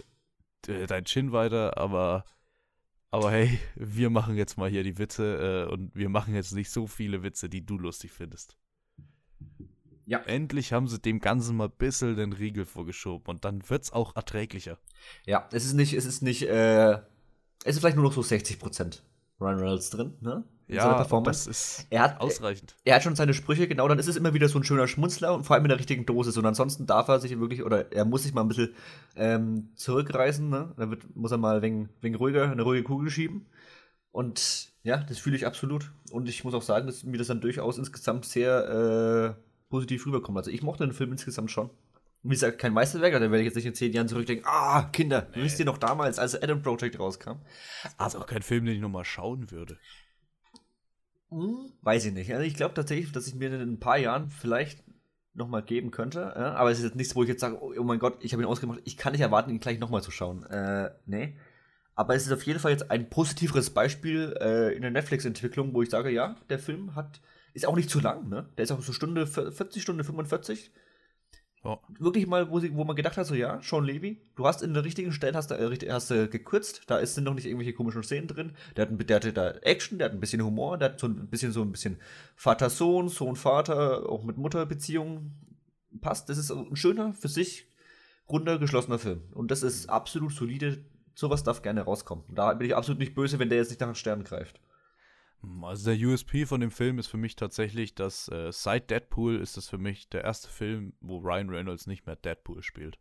[0.62, 2.26] dein Chin weiter, aber
[3.12, 6.70] aber hey, wir machen jetzt mal hier die Witze äh, und wir machen jetzt nicht
[6.70, 8.58] so viele Witze, die du lustig findest.
[10.06, 10.20] Ja.
[10.20, 13.92] Endlich haben sie dem Ganzen mal ein bisschen den Riegel vorgeschoben und dann wird es
[13.92, 14.78] auch erträglicher.
[15.26, 16.94] Ja, es ist nicht, es ist nicht, äh,
[17.64, 19.04] es ist vielleicht nur noch so 60 Prozent
[19.40, 20.44] Ryan Reynolds drin, ne?
[20.68, 22.76] Ja, das ist er hat, ausreichend.
[22.84, 25.34] Er, hat schon seine Sprüche, genau, dann ist es immer wieder so ein schöner Schmunzler
[25.34, 26.36] und vor allem in der richtigen Dosis.
[26.38, 28.74] Und ansonsten darf er sich wirklich, oder er muss sich mal ein bisschen
[29.16, 30.74] ähm, zurückreißen, ne?
[30.76, 33.46] Dann wird, muss er mal wegen, wegen ruhiger, eine ruhige Kugel schieben.
[34.12, 35.92] Und ja, das fühle ich absolut.
[36.12, 40.38] Und ich muss auch sagen, dass mir das dann durchaus insgesamt sehr äh, positiv rüberkommt.
[40.38, 41.70] Also ich mochte den Film insgesamt schon.
[42.24, 45.28] Wie gesagt, kein Meisterwerk, da werde ich jetzt nicht in zehn Jahren zurückdenken, ah, Kinder,
[45.36, 45.44] nee.
[45.44, 47.38] wisst ihr noch damals, als Adam Project rauskam?
[47.98, 49.78] Das ist auch kein Film, den ich nochmal schauen würde.
[51.30, 52.32] Hm, weiß ich nicht.
[52.32, 54.84] Also ich glaube tatsächlich, dass ich mir in ein paar Jahren vielleicht
[55.34, 56.34] nochmal geben könnte.
[56.36, 56.54] Ja?
[56.54, 58.48] Aber es ist jetzt nichts, wo ich jetzt sage, oh, mein Gott, ich habe ihn
[58.48, 60.44] ausgemacht, ich kann nicht erwarten, ihn gleich nochmal zu schauen.
[60.46, 61.38] Äh, nee.
[61.96, 65.82] Aber es ist auf jeden Fall jetzt ein positiveres Beispiel äh, in der Netflix-Entwicklung, wo
[65.82, 67.22] ich sage, ja, der Film hat,
[67.54, 68.48] ist auch nicht zu lang, ne?
[68.58, 70.72] Der ist auch so Stunde 40, Stunde 45.
[71.64, 71.78] Oh.
[72.00, 74.74] Wirklich mal, wo, sie, wo man gedacht hat, so ja, Sean Levy, du hast in
[74.74, 78.28] den richtigen Stellen hast, äh, hast äh, gekürzt, da sind noch nicht irgendwelche komischen Szenen
[78.28, 78.54] drin.
[78.76, 81.28] Der hat, der hatte da Action, der hat ein bisschen Humor, der hat so ein
[81.28, 81.98] bisschen so ein bisschen
[82.36, 85.34] Vater-Sohn, Sohn-Vater, auch mit Mutterbeziehungen.
[86.00, 86.30] Passt.
[86.30, 87.68] Das ist ein schöner, für sich
[88.30, 89.24] runder, geschlossener Film.
[89.34, 90.86] Und das ist absolut solide.
[91.16, 92.24] Sowas darf gerne rauskommen.
[92.30, 94.60] Da bin ich absolut nicht böse, wenn der jetzt nicht nach den Sternen greift.
[95.62, 99.58] Also der USP von dem Film ist für mich tatsächlich, dass äh, seit Deadpool ist
[99.58, 102.98] es für mich der erste Film, wo Ryan Reynolds nicht mehr Deadpool spielt.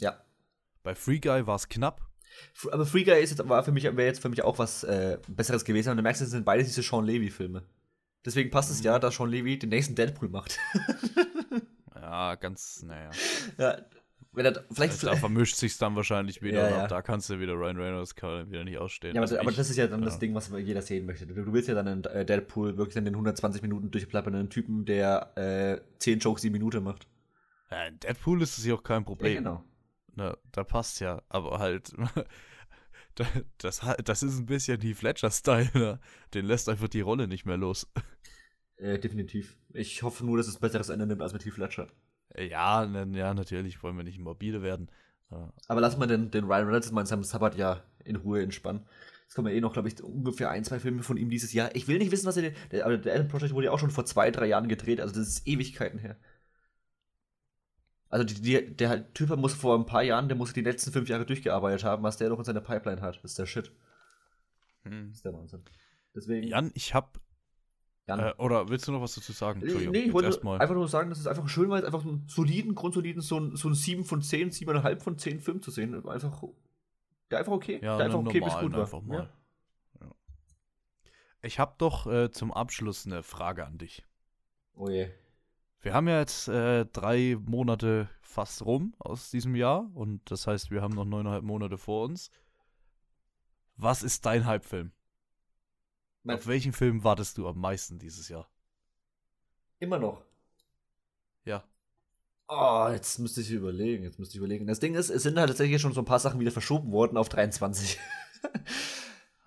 [0.00, 0.22] Ja.
[0.82, 2.08] Bei Free Guy war es knapp.
[2.70, 5.18] Aber Free Guy ist jetzt, war für mich, wäre jetzt für mich auch was äh,
[5.28, 5.90] Besseres gewesen.
[5.90, 7.64] Und du merkst, es sind beide diese Sean Levy-Filme.
[8.24, 8.86] Deswegen passt es mhm.
[8.86, 10.58] ja, dass Sean Levy den nächsten Deadpool macht.
[11.94, 13.10] ja, ganz, naja.
[13.56, 13.78] Ja,
[14.32, 16.68] wenn er, vielleicht da vermischt sich's dann wahrscheinlich wieder.
[16.68, 16.86] Ja, und ja.
[16.86, 19.14] da kannst du wieder Ryan Reynolds wieder nicht ausstehen.
[19.14, 20.20] Ja, aber, Also aber ich- das ist ja dann das ja.
[20.20, 21.26] Ding, was jeder sehen möchte.
[21.26, 24.84] Du, du willst ja dann in äh, Deadpool wirklich dann den 120 Minuten durchplappernden Typen,
[24.84, 27.06] der äh, 10 Jokes die Minute macht.
[27.70, 29.32] Ja, in Deadpool ist es ja auch kein Problem.
[29.32, 29.64] Ja, genau.
[30.14, 31.92] Ne, da passt ja, aber halt,
[33.14, 33.26] da-
[33.58, 36.00] das, das ist ein bisschen die Fletcher-Style, ne?
[36.34, 37.86] Den lässt einfach die Rolle nicht mehr los.
[38.80, 39.56] Äh, definitiv.
[39.72, 41.88] Ich hoffe nur, dass es ein besseres Ende nimmt als mit Heath Ledger.
[42.36, 44.90] Ja, ja, natürlich wollen wir nicht morbide werden.
[45.30, 45.52] Ja.
[45.66, 48.86] Aber lass mal den, den Ryan Reynolds mal in seinem Sabbatjahr in Ruhe entspannen.
[49.28, 51.74] Es kommen ja eh noch, glaube ich, ungefähr ein, zwei Filme von ihm dieses Jahr.
[51.76, 52.52] Ich will nicht wissen, was er.
[52.70, 55.00] Der, aber der Adam Project wurde ja auch schon vor zwei, drei Jahren gedreht.
[55.00, 56.16] Also, das ist Ewigkeiten her.
[58.08, 61.10] Also, die, die, der Typ muss vor ein paar Jahren, der muss die letzten fünf
[61.10, 63.16] Jahre durchgearbeitet haben, was der noch in seiner Pipeline hat.
[63.16, 63.70] Das ist der Shit.
[64.84, 65.08] Hm.
[65.08, 65.62] Das ist der Wahnsinn.
[66.14, 66.48] Deswegen.
[66.48, 67.27] Jan, ich hab, Jan.
[68.08, 69.60] Äh, oder willst du noch was dazu sagen?
[69.60, 72.74] Entschuldigung, Nee, ich wollte einfach nur sagen, dass es einfach schön war, einfach einen soliden,
[72.74, 75.94] grundsoliden, so ein, so ein 7 von 10, 7,5 von 10 Film zu sehen.
[76.08, 76.42] Einfach,
[77.30, 77.80] der einfach okay.
[77.82, 78.80] Ja, der einfach okay bis gut war.
[78.80, 79.30] einfach mal.
[80.00, 80.06] Ja.
[80.06, 80.14] Ja.
[81.42, 84.04] Ich habe doch äh, zum Abschluss eine Frage an dich.
[84.74, 85.10] Oh je.
[85.80, 90.70] Wir haben ja jetzt äh, drei Monate fast rum aus diesem Jahr und das heißt,
[90.70, 92.30] wir haben noch neuneinhalb Monate vor uns.
[93.76, 94.92] Was ist dein Hypefilm?
[96.28, 98.50] Mein- Auf welchen Film wartest du am meisten dieses Jahr?
[99.78, 100.24] Immer noch.
[101.46, 101.64] Ja.
[102.48, 104.66] Oh, jetzt müsste ich überlegen, jetzt müsste ich überlegen.
[104.66, 107.16] Das Ding ist, es sind halt tatsächlich schon so ein paar Sachen wieder verschoben worden
[107.16, 107.98] auf 23.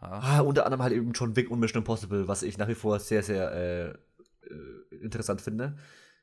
[0.04, 2.74] Ah, ah, unter anderem halt eben John Wick und Mission Impossible, was ich nach wie
[2.74, 3.90] vor sehr, sehr äh,
[4.52, 5.78] äh, interessant finde.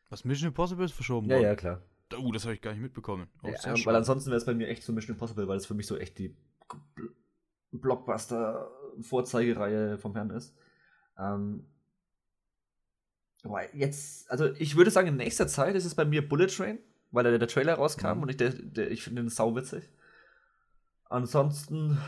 [0.08, 1.44] Was Mission Impossible ist verschoben Ja, worden?
[1.44, 1.82] ja, klar.
[2.18, 3.28] Oh, das habe ich gar nicht mitbekommen.
[3.44, 5.74] Oh, Ja, weil ansonsten wäre es bei mir echt so Mission Impossible, weil es für
[5.74, 6.34] mich so echt die
[7.72, 10.54] Blockbuster-Vorzeigereihe vom Herrn ist.
[11.18, 11.66] Ähm,
[13.72, 16.78] jetzt, also ich würde sagen, in nächster Zeit ist es bei mir Bullet Train,
[17.10, 18.22] weil der, der Trailer rauskam Mhm.
[18.22, 19.88] und ich, der, der, ich finde den sauwitzig.
[21.08, 21.98] Ansonsten.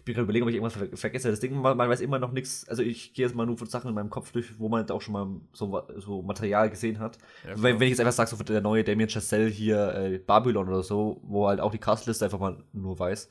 [0.00, 1.30] Ich bin gerade überlegen, ob ich irgendwas ver vergesse.
[1.30, 2.66] Das Ding, man, man weiß immer noch nichts.
[2.68, 5.02] Also ich gehe jetzt mal nur von Sachen in meinem Kopf durch, wo man auch
[5.02, 7.18] schon mal so, so Material gesehen hat.
[7.46, 10.68] Ja, wenn, wenn ich jetzt einfach sage, so der neue Damien Chazelle hier, äh, Babylon
[10.68, 13.28] oder so, wo halt auch die Castliste einfach mal nur weiß.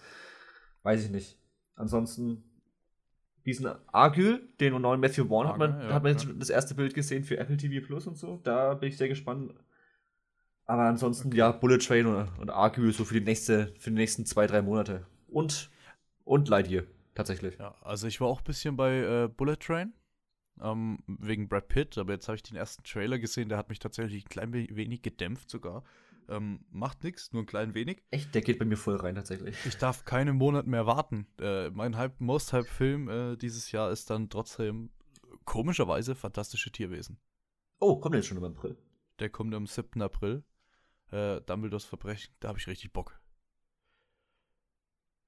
[0.84, 1.40] Weiß ich nicht.
[1.76, 2.44] Ansonsten,
[3.48, 6.32] diesen Argyll, den neuen Matthew Vaughn, hat man, ja, hat man jetzt ja.
[6.38, 8.40] das erste Bild gesehen für Apple TV Plus und so.
[8.44, 9.56] Da bin ich sehr gespannt.
[10.66, 14.28] Aber ansonsten, ja, Bullet Train und, und Argyll so für die nächste, für die nächsten
[14.28, 15.08] zwei, drei Monate.
[15.28, 15.72] Und,
[16.30, 16.84] und Lightyear,
[17.16, 17.58] tatsächlich.
[17.58, 19.94] Ja, also ich war auch ein bisschen bei äh, Bullet Train.
[20.62, 23.80] Ähm, wegen Brad Pitt, aber jetzt habe ich den ersten Trailer gesehen, der hat mich
[23.80, 25.84] tatsächlich ein klein we- wenig gedämpft sogar.
[26.28, 28.04] Ähm, macht nichts, nur ein klein wenig.
[28.12, 29.56] Echt, der geht bei mir voll rein, tatsächlich.
[29.66, 31.28] Ich darf keinen Monat mehr warten.
[31.40, 34.92] Äh, mein Hype, Most Hype Film äh, dieses Jahr ist dann trotzdem
[35.46, 37.18] komischerweise Fantastische Tierwesen.
[37.80, 38.78] Oh, kommt jetzt schon im April.
[39.20, 40.02] Der kommt am 7.
[40.02, 40.44] April.
[41.12, 43.19] Äh, Dumbledores Verbrechen, da habe ich richtig Bock.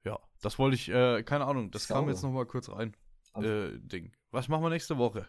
[0.03, 2.11] Ja, das wollte ich, äh, keine Ahnung, das kam Sauber.
[2.11, 2.95] jetzt noch mal kurz rein.
[3.33, 4.11] Also- Äh, Ding.
[4.31, 5.27] Was machen wir nächste Woche?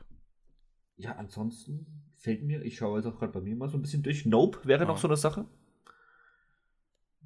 [0.97, 4.03] Ja, ansonsten fällt mir, ich schaue jetzt auch gerade bei mir mal so ein bisschen
[4.03, 4.25] durch.
[4.27, 4.87] Nope wäre Ja.
[4.87, 5.47] noch so eine Sache.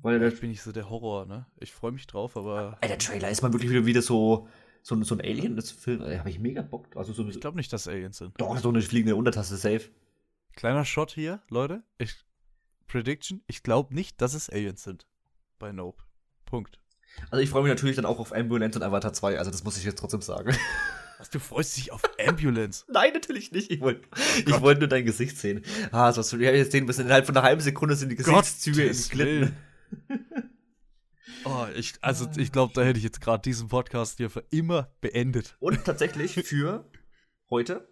[0.03, 1.47] Weil der, Ich bin nicht so der Horror, ne?
[1.59, 4.47] Ich freue mich drauf, aber Ey, der Trailer ist mal wirklich wieder, wieder so,
[4.83, 6.95] so, ein- so ein Alien, das Film, da habe ich mega Bock.
[6.97, 8.39] Also so, ich glaube nicht, dass Aliens sind.
[8.41, 9.91] doch, so eine fliegende Untertasse, safe.
[10.55, 11.83] Kleiner Shot hier, Leute.
[11.99, 12.25] Ich,
[12.87, 15.07] Prediction, ich glaube nicht, dass es Aliens sind.
[15.59, 16.05] Bei Nope.
[16.45, 16.79] Punkt.
[17.31, 19.77] Also ich freue mich natürlich dann auch auf Ambulance und Avatar 2, also das muss
[19.77, 20.57] ich jetzt trotzdem sagen.
[21.19, 22.85] Was, du freust dich auf Ambulance?
[22.93, 23.71] Nein, natürlich nicht.
[23.71, 24.03] Ich wollte
[24.45, 25.65] ich wollte nur dein Gesicht sehen.
[25.91, 27.07] Ah, so du ja, jetzt sehen müssen.
[27.07, 29.57] Innerhalb von einer halben Sekunde sind die Gesichtszüge entglitten.
[31.47, 34.91] Oh, ich, also ich glaube, da hätte ich jetzt gerade diesen Podcast hier für immer
[35.01, 35.57] beendet.
[35.61, 36.91] Und tatsächlich für
[37.51, 37.89] heute,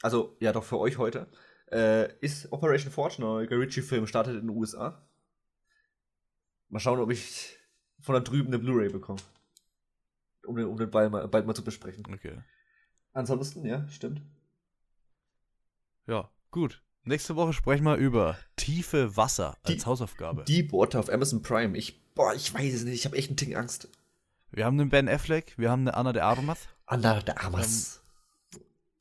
[0.00, 1.28] also ja doch für euch heute,
[1.72, 5.06] äh, ist Operation Fortune, Guy Ritchie-Film, startet in den USA.
[6.68, 7.53] Mal schauen, ob ich
[8.00, 9.20] von da drüben eine Blu-ray bekomme.
[10.46, 12.04] Um den, um den bald, mal, bald mal zu besprechen.
[12.12, 12.38] Okay.
[13.12, 14.20] Ansonsten, ja, stimmt.
[16.06, 16.82] Ja, gut.
[17.04, 20.44] Nächste Woche sprechen wir über tiefe Wasser als Die- Hausaufgabe.
[20.44, 21.76] Deep Water auf Amazon Prime.
[21.76, 22.94] Ich, boah, ich weiß es nicht.
[22.94, 23.88] Ich habe echt einen Ticken Angst.
[24.50, 26.68] wir haben einen Ben Affleck, wir haben eine Anna de Armas.
[26.86, 28.00] Anna der Amas.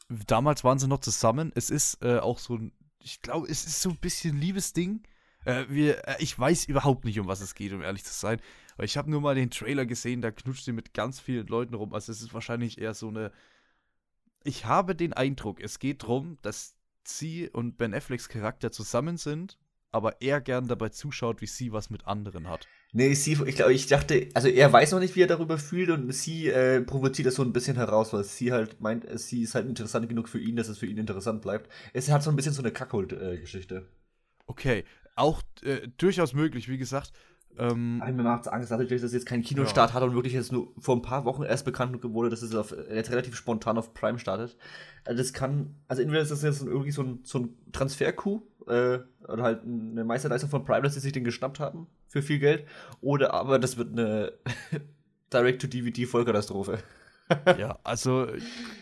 [0.09, 1.51] Damals waren sie noch zusammen.
[1.55, 5.03] Es ist äh, auch so ein, ich glaube, es ist so ein bisschen Liebesding.
[5.45, 8.39] Äh, wir, äh, ich weiß überhaupt nicht, um was es geht, um ehrlich zu sein.
[8.75, 11.73] Aber ich habe nur mal den Trailer gesehen, da knutscht sie mit ganz vielen Leuten
[11.73, 11.93] rum.
[11.93, 13.31] Also es ist wahrscheinlich eher so eine.
[14.43, 19.57] Ich habe den Eindruck, es geht darum, dass sie und Ben Afflecks Charakter zusammen sind,
[19.91, 22.67] aber er gern dabei zuschaut, wie sie was mit anderen hat.
[22.93, 25.89] Nee, sie, ich glaube, ich dachte, also er weiß noch nicht, wie er darüber fühlt
[25.89, 29.43] und sie äh, provoziert das so ein bisschen heraus, weil sie halt meint, äh, sie
[29.43, 31.71] ist halt interessant genug für ihn, dass es für ihn interessant bleibt.
[31.93, 33.87] Es hat so ein bisschen so eine Kackhold-Geschichte.
[34.45, 34.83] Okay,
[35.15, 37.13] auch äh, durchaus möglich, wie gesagt.
[37.57, 39.95] Ähm, ich mir macht Angst, dadurch, dass es jetzt keinen Kinostart ja.
[39.95, 42.75] hat und wirklich jetzt nur vor ein paar Wochen erst bekannt wurde, dass es auf,
[42.91, 44.57] jetzt relativ spontan auf Prime startet.
[45.05, 48.99] Also das kann, also entweder ist das jetzt irgendwie so ein, so ein Transfer-Coup äh,
[49.27, 52.65] oder halt eine Meisterleistung von Prime, dass sie sich den geschnappt haben für viel Geld,
[53.01, 54.33] oder aber das wird eine
[55.33, 56.79] Direct-to-DVD-Vollkatastrophe.
[57.57, 58.27] ja, also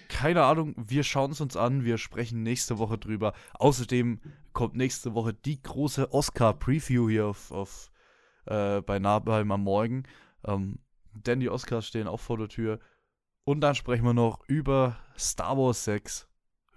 [0.09, 3.34] keine Ahnung, wir schauen es uns an, wir sprechen nächste Woche drüber.
[3.53, 4.19] Außerdem
[4.53, 7.91] kommt nächste Woche die große Oscar-Preview hier auf, auf
[8.52, 10.04] äh, bei Nahbeim am Morgen.
[10.45, 10.80] Ähm,
[11.14, 12.80] denn die Oscars stehen auch vor der Tür.
[13.43, 16.28] Und dann sprechen wir noch über Star Wars 6.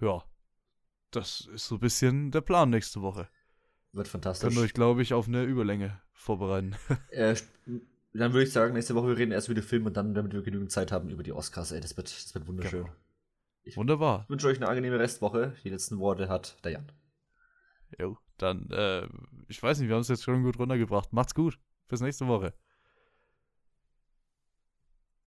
[0.00, 0.24] Ja,
[1.10, 3.28] das ist so ein bisschen der Plan nächste Woche.
[3.92, 4.48] Wird fantastisch.
[4.48, 6.74] Können euch, glaube ich, auf eine Überlänge vorbereiten.
[7.10, 7.36] äh,
[8.12, 10.32] dann würde ich sagen, nächste Woche wir reden erst über den Film und dann, damit
[10.32, 11.72] wir genügend Zeit haben, über die Oscars.
[11.72, 12.84] Ey, das wird, das wird wunderschön.
[12.84, 12.96] Genau.
[13.62, 14.26] Ich Wunderbar.
[14.28, 15.54] wünsche euch eine angenehme Restwoche.
[15.64, 16.92] Die letzten Worte hat der Jan.
[17.98, 19.06] Jo, dann, äh,
[19.48, 21.12] ich weiß nicht, wir haben es jetzt schon gut runtergebracht.
[21.12, 21.58] Macht's gut.
[21.88, 22.54] Bis nächste Woche.